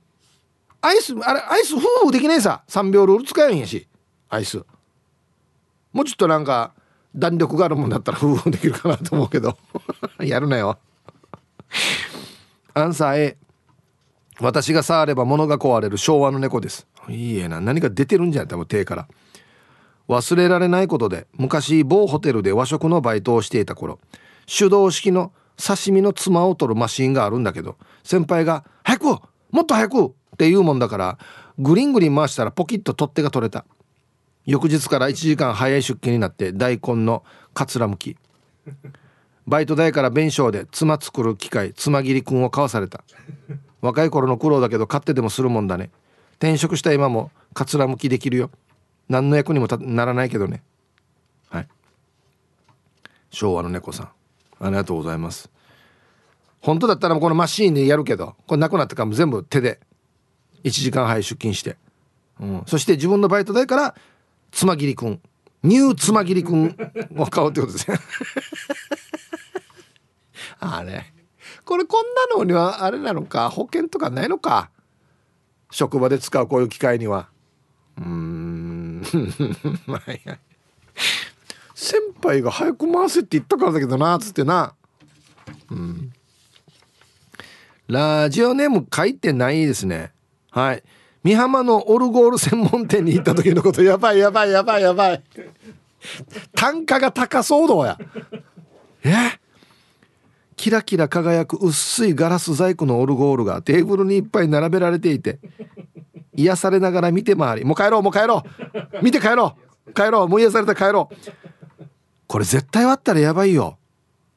[0.80, 2.62] アイスあれアイス夫婦できないさ。
[2.68, 3.86] 3秒ルール使えんやし。
[4.28, 4.64] アイス。
[5.92, 6.74] もうちょっとなんか
[7.14, 9.56] 弾力があるもんだったら夫婦できるかなと思うけど。
[10.20, 10.78] やるなよ。
[12.74, 13.36] アンサー A
[14.40, 15.96] 私が触れば物が壊れる。
[15.96, 16.86] 昭和の猫です。
[17.08, 17.60] いいえな。
[17.60, 18.48] 何か出てるんじゃない？
[18.48, 19.08] 多分手から。
[20.08, 21.26] 忘れられないことで。
[21.34, 24.00] 昔某ホテルで和食のバイトをしていた頃。
[24.46, 27.76] 手動式の刺身のつまを取るマシンがあるんだけど。
[28.02, 29.04] 先輩が「早く
[29.52, 31.16] もっと早く!」って言うもんだから
[31.60, 33.64] グリングリン回したらポキッと取っ手が取れた。
[34.46, 37.24] 翌日から1時間早い出勤になって大根の
[37.54, 38.16] かつらむき。
[39.46, 43.04] バイト代から弁償で妻作る機械妻切りくんを買わされた。
[43.80, 45.90] 若い頃の苦労だけど買ってでもするもんだね。
[46.38, 48.50] 転職した今もかつらむきできるよ。
[49.08, 50.62] 何の役にもならないけどね。
[51.48, 51.68] はい。
[53.30, 54.08] 昭和の猫さん。
[54.60, 55.50] ありがとうございます。
[56.60, 59.80] 本当だったらこのマシーンでやるけどこれなくなってからも全部手で。
[60.64, 61.76] 1時間早い出勤して、
[62.40, 63.94] うん、そして自分のバイト代から
[64.54, 65.20] つまぎりくん
[65.64, 66.76] ニューつまぎりくん
[67.16, 67.98] を買うってことですね。
[70.60, 71.12] あれ。
[71.64, 73.48] これこんなのにはあれなのか。
[73.48, 74.70] 保険とかないのか。
[75.70, 77.30] 職場で使うこういう機械には。
[77.96, 79.02] うん。
[81.74, 84.74] 先輩が早く回せって言ったからだけどなつってな。
[85.70, 86.12] うん。
[87.88, 90.12] ラジオネーム書いてないですね。
[90.50, 90.82] はい
[91.24, 95.22] 美浜のオルゴール専門店に行った時のことやばいやばいやばいやばい。
[96.54, 97.98] 単価が高そうどうや。
[99.02, 99.40] え？
[100.54, 105.38] キラキラ輝く薄いガラス細工のオルゴールがテーブルにいっぱい並べられていて
[106.34, 108.44] 癒されながら見て回りもう帰ろうもう帰ろ
[109.00, 109.02] う。
[109.02, 109.56] 見て帰ろ
[109.86, 109.92] う。
[109.94, 110.28] 帰ろう。
[110.28, 111.84] もう癒された帰ろう。
[112.26, 113.78] これ絶対割ったらやばいよ。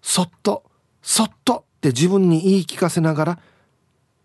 [0.01, 0.63] そっと
[1.01, 3.39] そっとって自分に言い聞かせながら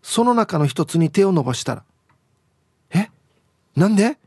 [0.01, 1.83] その中の一つに手を伸ばしたら
[3.75, 4.17] なんで？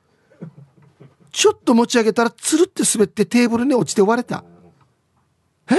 [1.33, 4.45] ちょっと持ち上げたらつるって滑ってテーブルに落ちて割れた。
[5.71, 5.75] え？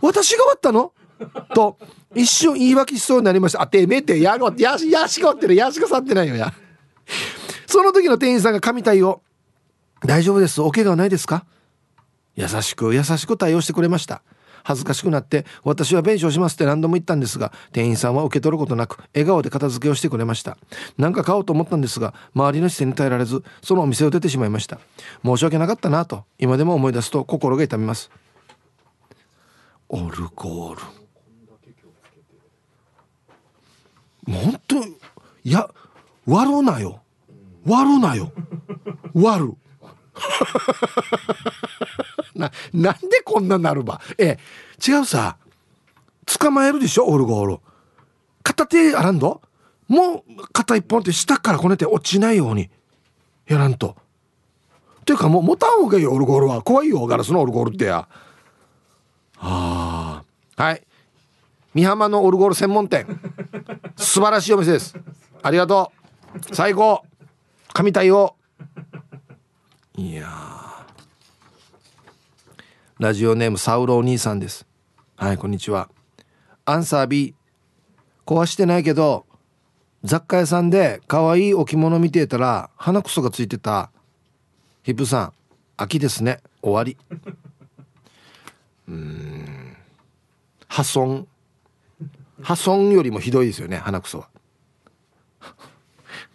[0.00, 0.92] 私が割ったの？
[1.54, 1.78] と
[2.14, 3.62] 一瞬言い訳しそうになりました。
[3.62, 5.54] あてめえてやごやしやしごってる。
[5.54, 6.52] やしごさってないよや。
[7.66, 9.22] その時の店員さんが神対応。
[10.04, 10.60] 大丈夫です。
[10.60, 11.46] お怪我はないですか？
[12.34, 14.22] 優しく優しく対応してくれました。
[14.64, 20.56] 恥ずかしくなって私は弁償しますって何度も言ったんですが店員さんは受け取ることなく笑顔で片付けをしてくれました
[20.98, 24.78] 何か買おうと思ったんですが周りの視線に耐えられずそのお店を出てしまいました
[25.24, 28.10] 申し訳なかったなと今でも思い出すと心が痛みます。
[29.88, 30.82] オルゴール。
[34.32, 34.96] もう本当い
[35.44, 35.68] や
[36.26, 37.02] 割るなよ。
[37.66, 38.32] 割るなよ。
[39.12, 39.56] 割る。
[42.34, 44.00] ななんでこんななるば？
[44.18, 44.38] え
[44.86, 45.36] 違うさ。
[46.24, 47.06] 捕まえるでしょ？
[47.06, 47.58] オルゴール。
[48.42, 49.42] 片手あらんど？
[49.88, 52.70] もう片一本って下からこねて落ちないように。
[53.46, 53.96] やらんと。
[55.00, 56.62] っていうかもう持たん方がいいよオルゴールは。
[56.62, 58.08] 怖いよガラスのオルゴールってや。
[59.38, 60.22] あ
[60.56, 60.82] はい。
[61.74, 63.06] 美浜のオルゴール専門店。
[63.96, 64.96] 素晴らしいお店です。
[65.42, 65.92] ありがと
[66.50, 66.54] う。
[66.54, 67.02] 最高。
[67.72, 68.36] 神対応。
[69.96, 70.28] いや
[73.02, 74.64] ラジオネームサウロお兄さんです。
[75.16, 75.88] はいこんにちは。
[76.64, 77.34] アンサー B
[78.24, 79.26] 壊してないけど
[80.04, 83.90] 雑貨屋さんで可愛い置物見てたら鼻くそがついてた。
[84.84, 85.32] ヒップさん
[85.76, 86.42] 秋ですね。
[86.62, 86.96] 終わり。
[88.88, 89.76] うん。
[90.68, 91.26] 破損。
[92.40, 94.28] 破損よりもひどいですよね鼻くそは。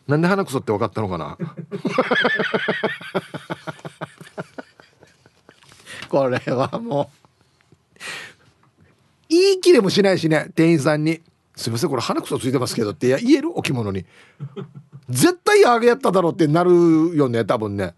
[0.06, 1.38] なんで鼻くそって分かったのかな？
[6.08, 8.00] これはもう。
[9.30, 11.22] 言い切れもしないしね店員さんに
[11.56, 13.58] 「すいませんこれ鼻くそついてますけど」って言える？
[13.58, 14.06] 置物に。
[15.10, 17.94] 絶対あげやっただろうってなるよね多分ね。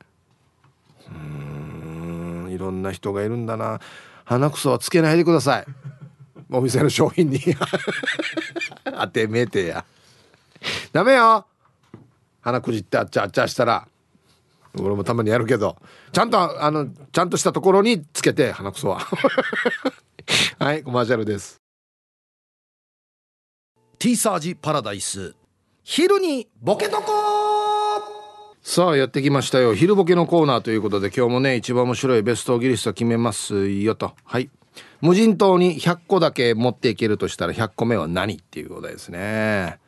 [1.11, 3.79] うんいろんな人がいるんだな。
[4.25, 5.65] 鼻くそはつけないでください。
[6.51, 7.39] お店の商品に。
[8.85, 9.85] 当てめてや。
[10.91, 11.45] ダメよ。
[12.41, 13.87] 鼻くじってあっちゃあっちゃしたら。
[14.77, 15.77] 俺もたまにやるけど
[16.11, 18.99] ちゃんとあのちゃんとしたところにつけて鼻くそは。
[20.59, 21.59] はいコマーシャルです。
[23.97, 25.35] ティーサージパラダイス。
[25.83, 27.11] 昼にボケとこ
[28.61, 29.73] さあやってきましたよ。
[29.73, 34.13] 昼ボケのコーナーということで今日もね一番面白いベストギリスト決めますよと。
[34.23, 34.49] はい。
[35.01, 39.79] 無人島に100個だけ持っていけるとしたら100個目は何っていうことですね。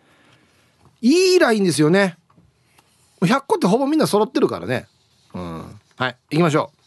[1.01, 2.17] いいラインですよね
[3.21, 4.87] 100個ってほぼみんな揃ってるからね。
[5.33, 5.79] うん。
[5.95, 6.77] はい行きましょう。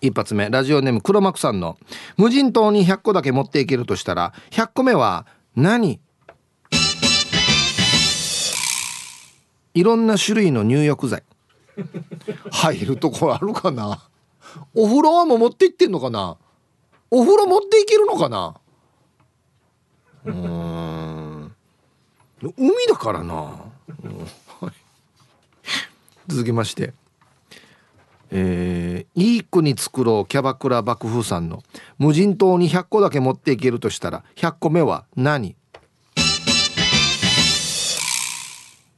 [0.00, 0.50] 一発目。
[0.50, 1.78] ラジオネーム黒幕さんの
[2.16, 6.00] 無人島に100個だけ持っていけるとしたら100個目は何？
[9.74, 11.22] いろんな種類の入浴剤。
[12.50, 14.00] 入るとこあるかな？
[14.74, 16.36] お風呂はもう持って行ってんのかな？
[17.10, 18.54] お風呂持っていけるのかな？
[20.24, 21.54] うん。
[22.56, 23.54] 海だからな、
[24.04, 24.26] うん、
[26.28, 26.92] 続きまして
[28.34, 31.62] えー、いい国作ろうキャバクラ幕府さんの
[31.98, 35.54] 無人島に100個だけ持っていけるとしたら100個目は何？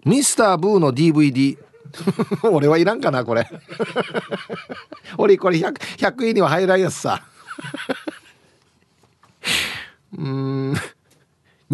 [0.04, 1.58] ミスターブーの DVD
[2.50, 3.48] 俺はいらんかなこれ。
[5.18, 7.22] 俺これ 100, 100位には入らんやつさ。
[10.16, 10.74] うん。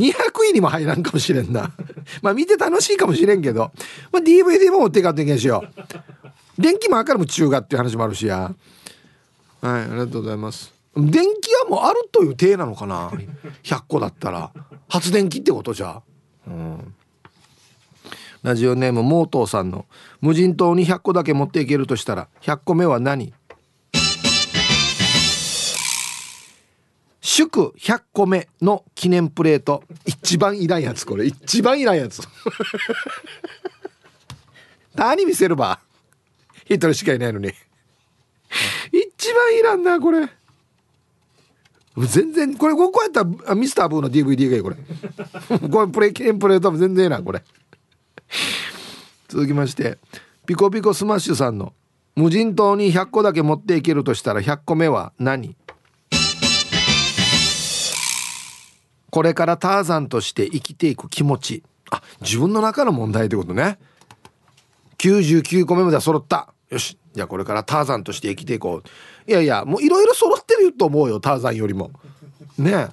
[0.01, 0.15] 200
[0.51, 1.73] 位にも入らんかもしれんな。
[2.23, 3.71] まあ見て楽しいかもしれんけど、
[4.11, 5.63] まあ、DVD も持っていかんといけんしよ。
[6.59, 8.55] 電気も明るも中華っていう話もあるしや。
[9.61, 10.73] はいありがとうございます。
[10.97, 13.11] 電気はもうあるという体なのかな
[13.63, 14.51] ？100個だったら。
[14.89, 16.03] 発電機ってことじゃ。
[16.47, 16.95] うん。
[18.43, 19.87] ラジオネームモートーさんの。
[20.21, 23.35] 無人島に100個だけ持っていけるとしたら100個目は何？
[27.21, 29.85] 祝100個目の記念プレート。
[30.07, 31.27] 一番いらんやつこれ。
[31.27, 32.23] 一番いらんやつ。
[34.95, 35.81] 何見せるば？
[36.65, 37.53] 一人しかいないのに。
[38.93, 40.29] 一番いらんなこれ。
[41.99, 44.77] 全然これこうやったらミスターブーの DVD がいいこれ。
[45.69, 47.43] これプレイ記念プレートも全然いいなこれ。
[49.29, 49.99] 続きまして
[50.47, 51.75] ピコピコスマッシュさんの
[52.17, 55.57] 無人島に100個だけ持っていけるとしたら100個目は何？
[59.11, 61.63] これからターザンとして生きていく気持ち。
[61.91, 63.79] あ自分の中の問題ってことね。
[64.99, 66.53] 99個目までは揃った。
[66.69, 66.97] よし。
[67.13, 69.31] じゃあこれからターザンとして生きていこう。
[69.31, 71.91] いやいやもういろいろ揃ってると思うよターザンよりも。
[72.57, 72.89] ね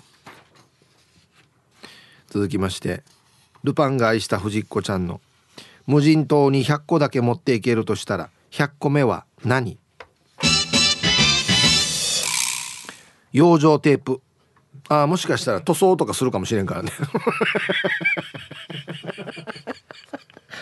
[2.28, 3.04] 続きまして。
[3.64, 5.22] ルパンが愛した藤子ちゃんの。
[5.86, 9.78] 無人島に100個だけ持っていけるとしたら100個目は何？
[13.32, 14.22] 養生テープ。
[14.90, 16.92] ああもしかしたら塗装とかするかもしれんからね。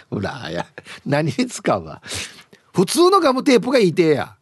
[0.10, 0.66] ほらや。
[1.06, 2.02] 何に使うわ。
[2.74, 4.36] 普通のガムテープがいいてや。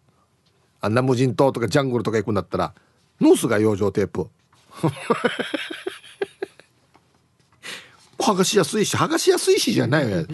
[0.82, 2.74] あんな無人島とかジャングルとか行くんだったら
[3.22, 4.28] ノースが養生テープ
[8.20, 10.26] 剥がしやすいし剥がしやすいしじゃないよ。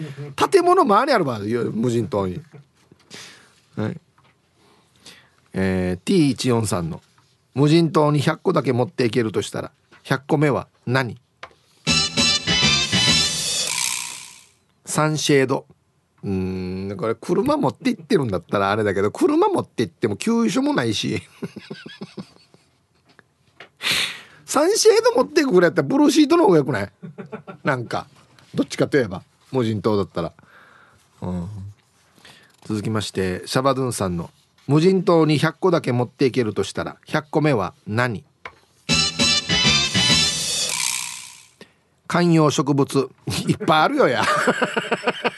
[0.50, 1.38] 建物周りあるわ
[1.72, 2.40] 無人島に。
[3.76, 4.00] はい。
[5.52, 7.00] えー、T143 の。
[7.54, 9.72] 無人島に100個だけ持っていけるとしたら
[10.04, 11.18] 100個目は何？
[14.84, 15.66] サンシェード。
[16.22, 21.22] うんこれ車持って行ってるんだったらあれだけど車持って行っても給油所もないし。
[24.44, 26.92] サンシェード持っていくぐらいやったらブルーシートの方がよくない？
[27.62, 28.08] なんか
[28.54, 29.22] どっちかといえば
[29.52, 30.32] 無人島だったら、
[31.22, 31.48] うん、
[32.64, 34.28] 続きましてシャバドゥンさんの
[34.70, 38.24] 無人島に100個だけ持っていけるとしたら100個目は何？
[42.06, 43.10] 観葉植物
[43.48, 44.22] いっぱいあるよや。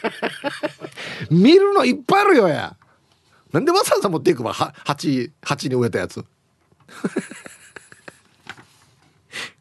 [1.32, 2.76] 見るのいっぱいあるよや。
[3.52, 6.22] なんでわざわざ持っていくば鉢鉢に植えたやつ。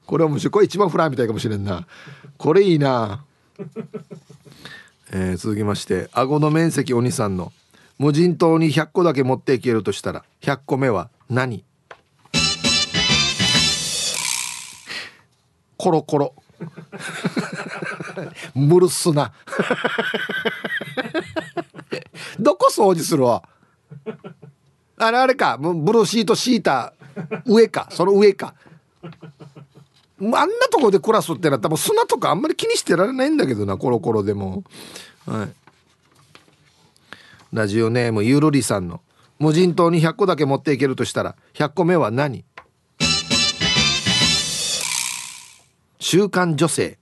[0.06, 1.88] これはむしろこれ一番フライみたいかもしれんな。
[2.38, 3.24] これいいな。
[5.14, 7.54] えー、続きまして顎の面積お兄さんの。
[8.02, 11.64] 無人島に100個だけ持っていけるとしたら100個目は何？
[15.78, 16.34] コロコロ。
[18.56, 19.32] ムルスな
[22.40, 23.44] どこ掃除するわ？
[24.98, 25.60] あれあれか。
[25.60, 26.94] ブルーシート敷いた
[27.46, 27.88] 上か。
[27.92, 28.56] その上か。
[30.20, 34.64] あんなとこで暮らすってなったら砂とかあんまり気にしてられないんだけどなコロコロでも。
[35.28, 35.54] はい。
[37.54, 39.02] ラジオネームゆるりさんの
[39.40, 42.46] 無人島に100個だけ持っていけるとしたら100個目は何？
[46.00, 46.98] 週刊女性。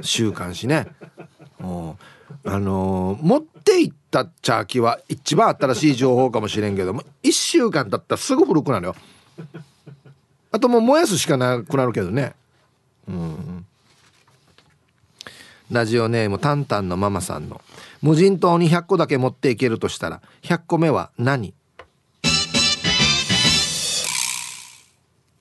[0.00, 0.86] 週刊誌ね。
[2.44, 8.96] あのー、持っていったチャーキは一番新しい情報かもしれんけども1週間経ったらすぐ古くなるよ。
[10.50, 12.34] あともう燃やすしかなくなるけどね。
[13.08, 13.66] うん。
[15.70, 17.60] ラジオネームタンタンのママさんの
[18.00, 21.54] 無人島に100個だけ持っていけるとしたら100個目は何？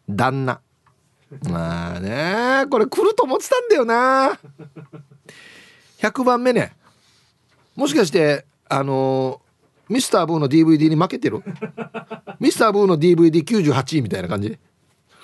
[0.10, 0.60] 旦那。
[1.50, 4.40] まあねこれ来ると思ってたんだよな。
[6.00, 6.74] 100番目ね。
[7.76, 11.42] もしかしてあのー、ミスターブーの DVD に負けてる？
[12.40, 14.58] ミスターブーの DVD98 位みたいな感じ？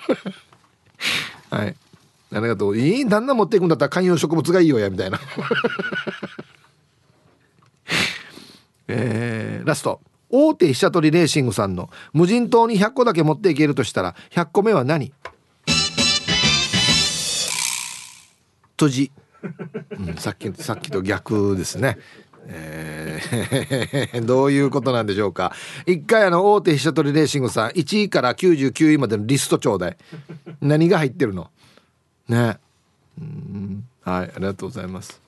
[1.50, 1.76] はい。
[2.34, 2.76] ありがとう。
[2.76, 5.20] いい旦那持っていくんだったら観葉植物がいいよやみたいな。
[8.88, 10.00] えー、ラスト。
[10.30, 15.12] 大手飛車取りレーシングさんの無人島に100個だけ持っていけるとしたら100個目は何？
[18.76, 19.12] とじ、
[19.96, 21.98] うん、さっきさっきと逆ですね。
[22.46, 25.52] えー、 どういうことなんでしょうか。
[25.86, 29.96] 一回あの大手飛車取りレーシングさん1位から99位までのリストちょうだい
[30.60, 31.50] 何が入ってるの？
[32.28, 32.58] ね。
[33.18, 33.88] うん。
[34.02, 35.20] はいありがとうございます。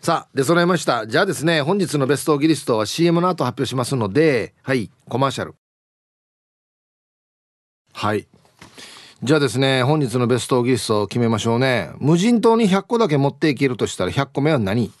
[0.00, 1.06] さあ出揃いました。
[1.06, 5.54] じゃあですね本日のベストオギリストは CM の後発表しますのではいコマーシャル。
[7.92, 8.26] はい。
[9.22, 11.90] じゃあですね本日のベストオギリストを決めましょうね。
[11.98, 14.92] 無人島に100個だけ持っていけるとしたら100個目は何？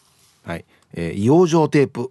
[0.44, 0.64] はい。
[0.94, 2.10] えー、養生テープ。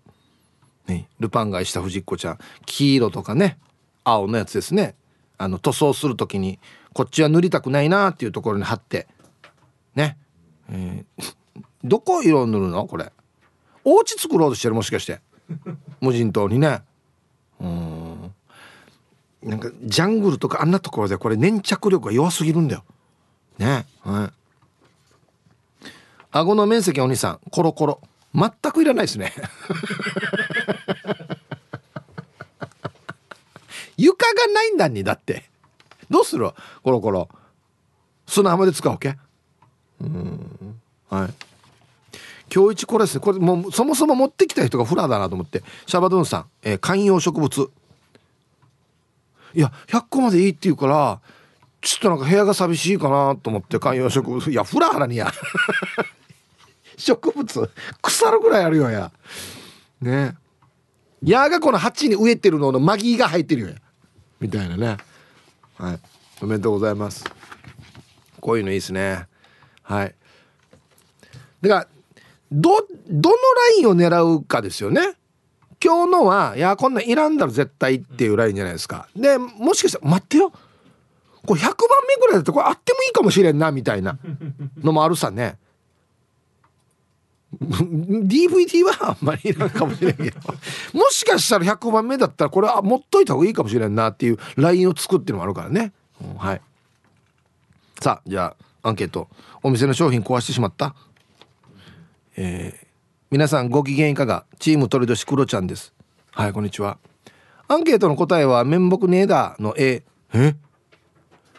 [0.88, 2.38] ねルパンがした藤子ちゃん。
[2.66, 3.58] 黄色とかね。
[4.04, 4.96] 青のやつですね。
[5.38, 6.60] あの塗装する時に
[6.96, 9.08] こっちは塗りたくないなっていうところに貼って。
[9.96, 10.18] ね、
[10.70, 11.24] えー、
[11.84, 12.86] どこ色塗るの？
[12.86, 13.12] これ。
[13.84, 15.20] お家作ろうとしてるもしかして。
[16.00, 16.84] 無人島にね。
[17.60, 18.34] うん。
[19.44, 22.86] なんかジャングルとかあんなところでこれ粘着力が弱すぎるんだよ。
[23.58, 23.86] ね。
[24.02, 25.88] はい。
[26.32, 28.00] 顎の面積お兄さんコロコロ。
[28.34, 29.34] 全くいらないですね。
[33.98, 35.50] 床がないんだにだって。
[36.16, 36.50] どうする？
[36.82, 37.28] コロコロ。
[38.26, 39.18] 砂浜で使うけ？
[40.00, 40.80] うん。
[41.10, 41.34] はい。
[42.54, 43.20] 今日一これですね。
[43.20, 45.62] これもうそもそも持ってきた人がフラだなと思って。
[45.86, 47.70] シャバドゥンさん、えー、観葉植物。
[49.54, 51.22] いや100個までいいって言うから
[51.82, 54.50] ちょっとなんか部屋が寂しいかなと思って観葉植物。
[54.50, 55.34] いやフラハラにや。
[56.96, 57.70] 植物。
[58.02, 59.12] 腐るぐらいあるよや。
[60.00, 60.38] ね。
[61.22, 63.76] やがこの鉢に植えてるののマギが入ってるよや。
[64.40, 64.98] みたいなね。
[65.78, 66.00] はい。
[66.42, 67.24] おめでとうございます。
[68.40, 69.28] こういうのいいですね。
[69.82, 70.16] はい。
[71.62, 71.88] だから
[72.52, 75.16] どどのラインを狙うかですよね。
[75.84, 79.08] 今日のはいやこんなんいらんだろ絶対っていうラインじゃないですか。
[79.16, 80.52] でもしかしたら待ってよ。
[81.46, 81.76] これ100番
[82.08, 84.18] 目ぐらいだとこれあってもいいかもしれんなみたいな
[84.82, 85.58] のもあるさね。
[88.28, 90.40] DVD はあんまりいらんかもしれんけど。
[90.94, 96.62] もしかしたら100番目だったらこれは持っといた方がいいかもしれんなっていう LINE を作ってのもあるからね、うん、はい。
[98.00, 99.28] さあじゃあアンケート。
[99.64, 100.96] お店の商品壊してしまった。
[102.38, 102.88] えー、
[103.32, 104.46] 皆さんご機嫌いかが？
[104.60, 105.94] チーム鳥年クロちゃんです。
[106.32, 106.98] はいこんにちは。
[107.68, 110.04] アンケートの答えは面目ねえだの A
[110.34, 110.56] え？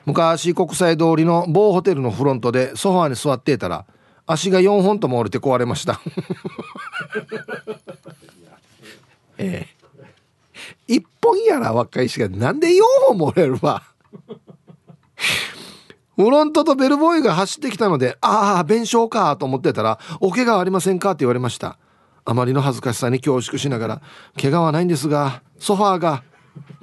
[0.04, 3.86] 昔国際通りの某ホテルのフロントでソファーに座っていたら
[4.26, 6.00] 足が4本とも折れて壊れました
[9.38, 9.68] え
[10.88, 13.82] え1本やら若いしがなんで4本も折れるわ
[16.16, 21.78] フロントとベルボーイが走ってきたので、ああ、弁償かと思ってたら、お怪我ありませんかって言われました。
[22.24, 24.02] あまりの恥ずかしさに恐縮しながら、
[24.40, 26.24] 怪我はないんですが、ソファーが、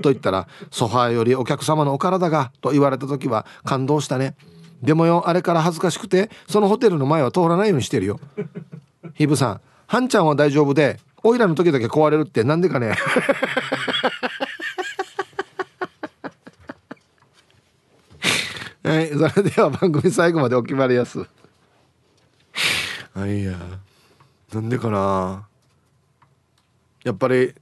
[0.04, 4.36] と言ったら、ソファーよりお客様のお体が、と言われた時は感動したね。
[4.84, 8.20] でもよあれから恥ずかしくてそのホテルの前は通らないようにしてるよ。
[9.14, 12.96] ヒブさんハンちゃんは大丈夫でオイラの時だけ壊れるってなんでかね。
[18.84, 21.26] はいそれでは番組最後までお決まりやす。
[23.14, 23.54] はいや
[24.54, 25.48] なんでかな。
[27.06, 27.54] やっぱり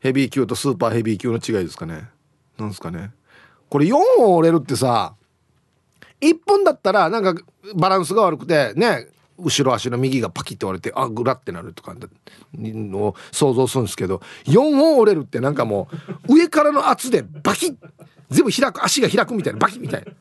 [0.00, 2.10] ヘビー級とスーパーヘビー級の違いですかね。
[2.58, 3.12] なんですかね。
[3.70, 5.14] これ4本折れるってさ
[6.28, 7.34] 1本だったらなんか
[7.74, 11.94] バランスが悪くてね後ろ足の右がパキッて折れてあグラってなるとか
[12.56, 15.88] を想像するんですけど4本折れるってなんかも
[16.28, 17.76] う上からの圧でバキッ
[18.30, 20.12] 全部開く足が開くみたいなバキッみたいな。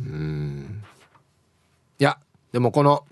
[0.00, 0.82] うん。
[1.98, 2.18] いや
[2.52, 3.04] でもこの、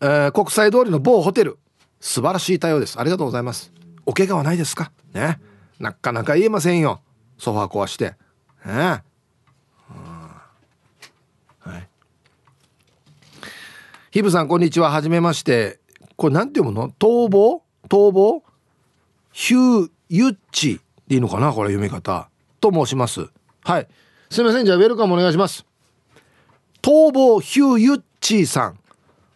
[0.00, 1.58] えー、国際通りの某ホテル
[2.00, 2.98] 素晴らしい対応です。
[2.98, 3.72] ありがとうございます。
[4.06, 4.92] お怪我はないですか？
[5.14, 5.40] ね。
[5.78, 7.00] なかなか言えませんよ。
[7.38, 8.14] ソファー壊して。
[8.64, 9.02] ね。
[11.58, 11.88] はい。
[14.10, 14.90] ヒブさんこんにちは。
[14.90, 15.78] はじめまして。
[16.16, 16.90] これなんて読むの？
[16.98, 18.42] 逃亡逃亡
[19.32, 21.52] ヒューユッチでいいのかな？
[21.52, 22.28] これ読み方。
[22.60, 23.28] と申します。
[23.64, 23.88] はい。
[24.28, 24.66] すみません。
[24.66, 25.64] じゃあウェルカムお願いします。
[26.82, 28.78] 逃亡ヒューユッチさん。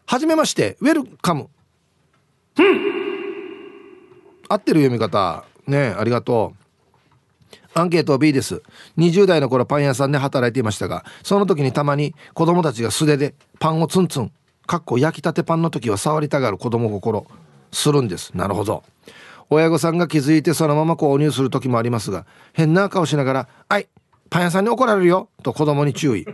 [0.07, 0.77] はじめまして。
[0.81, 1.49] ウェルカム。
[4.49, 5.45] 合ってる読み方。
[5.67, 6.64] ねありがとう
[7.75, 8.63] アンケート B です。
[8.99, 14.33] 20代の頃パン屋さんで働いていましたがその時にたまに子供たちが素手でパンをツンツン
[14.67, 17.27] かっこ焼きたてパンの時は触りたがる子供心
[17.73, 18.31] するんです。
[18.35, 18.85] なるほど。
[19.51, 23.89] 親御さんが気づいてそのまま購入する時もありますが変な顔しながら「はい
[24.31, 26.27] パン屋さんに怒られるよ」と子供に注意。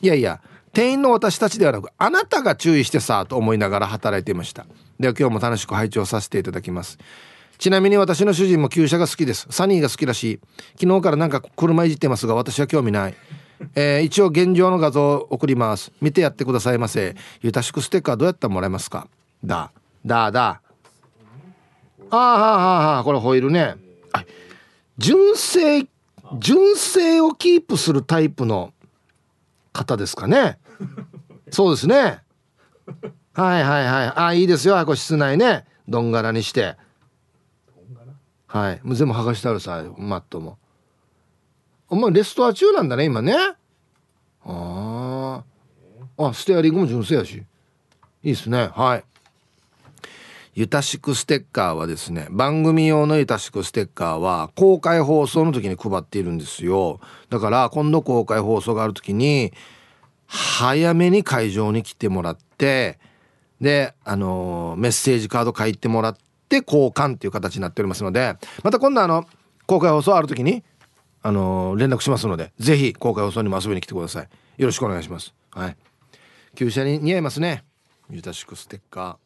[0.00, 0.40] いやいや
[0.72, 4.66] 店員の私たちではなくあなたが注意してさと思いながら働いていました。
[4.98, 6.98] では今日も楽しく拝聴させていただきます。
[7.64, 9.46] ちなみに私の主人も旧車が好きです。
[9.48, 10.40] サニーが好きらしい
[10.78, 13.14] 昨日からなんか車いじってますが私は興味ない。
[13.74, 15.90] えー、一応現状の画像を送ります。
[16.02, 17.16] 見てやってくださいませ。
[17.40, 19.08] ゆたしくステッカーどうやったらもらえますか？
[19.42, 19.72] だ。
[20.04, 20.60] だだ。
[22.10, 23.76] あーはあはあはあこれホイールね。
[24.98, 25.88] 純正
[26.38, 28.74] 純正をキープするタイプの
[29.72, 30.58] 方ですかね。
[31.50, 32.18] そうですね。
[33.32, 34.12] はいはいはい。
[34.16, 34.84] あいいですよ。
[34.84, 35.64] これ室内ね。
[35.88, 36.76] どんがらにして。
[38.54, 38.80] はい。
[38.84, 40.58] もう全部剥がしてあるさマットも。
[41.88, 43.34] お前レストア中なんだね今ね。
[44.44, 45.42] あ
[46.16, 47.42] あステアリングも純正やし。
[48.22, 48.70] いいっすね。
[48.72, 49.04] はい。
[50.54, 57.00] ゆたしくステッカーはですね番組用のゆたしくステッカーは公開放送の時に配っているんですよ。
[57.30, 59.52] だから今度公開放送がある時に
[60.28, 63.00] 早めに会場に来てもらって
[63.60, 66.16] であのー、メッセージカード書いてもらっ
[66.60, 69.26] て交換っていう形になっておりますのでまた今度あの
[69.66, 70.62] 公開放送ある時に
[71.22, 74.28] あのー、連絡しますのでぜひ公開放送にも遊びに来てください。
[74.58, 75.34] よろしくお願いします。
[75.50, 75.76] はい。
[76.54, 77.64] 旧車に似合いますね。
[78.10, 79.23] ゆたしくステッカー。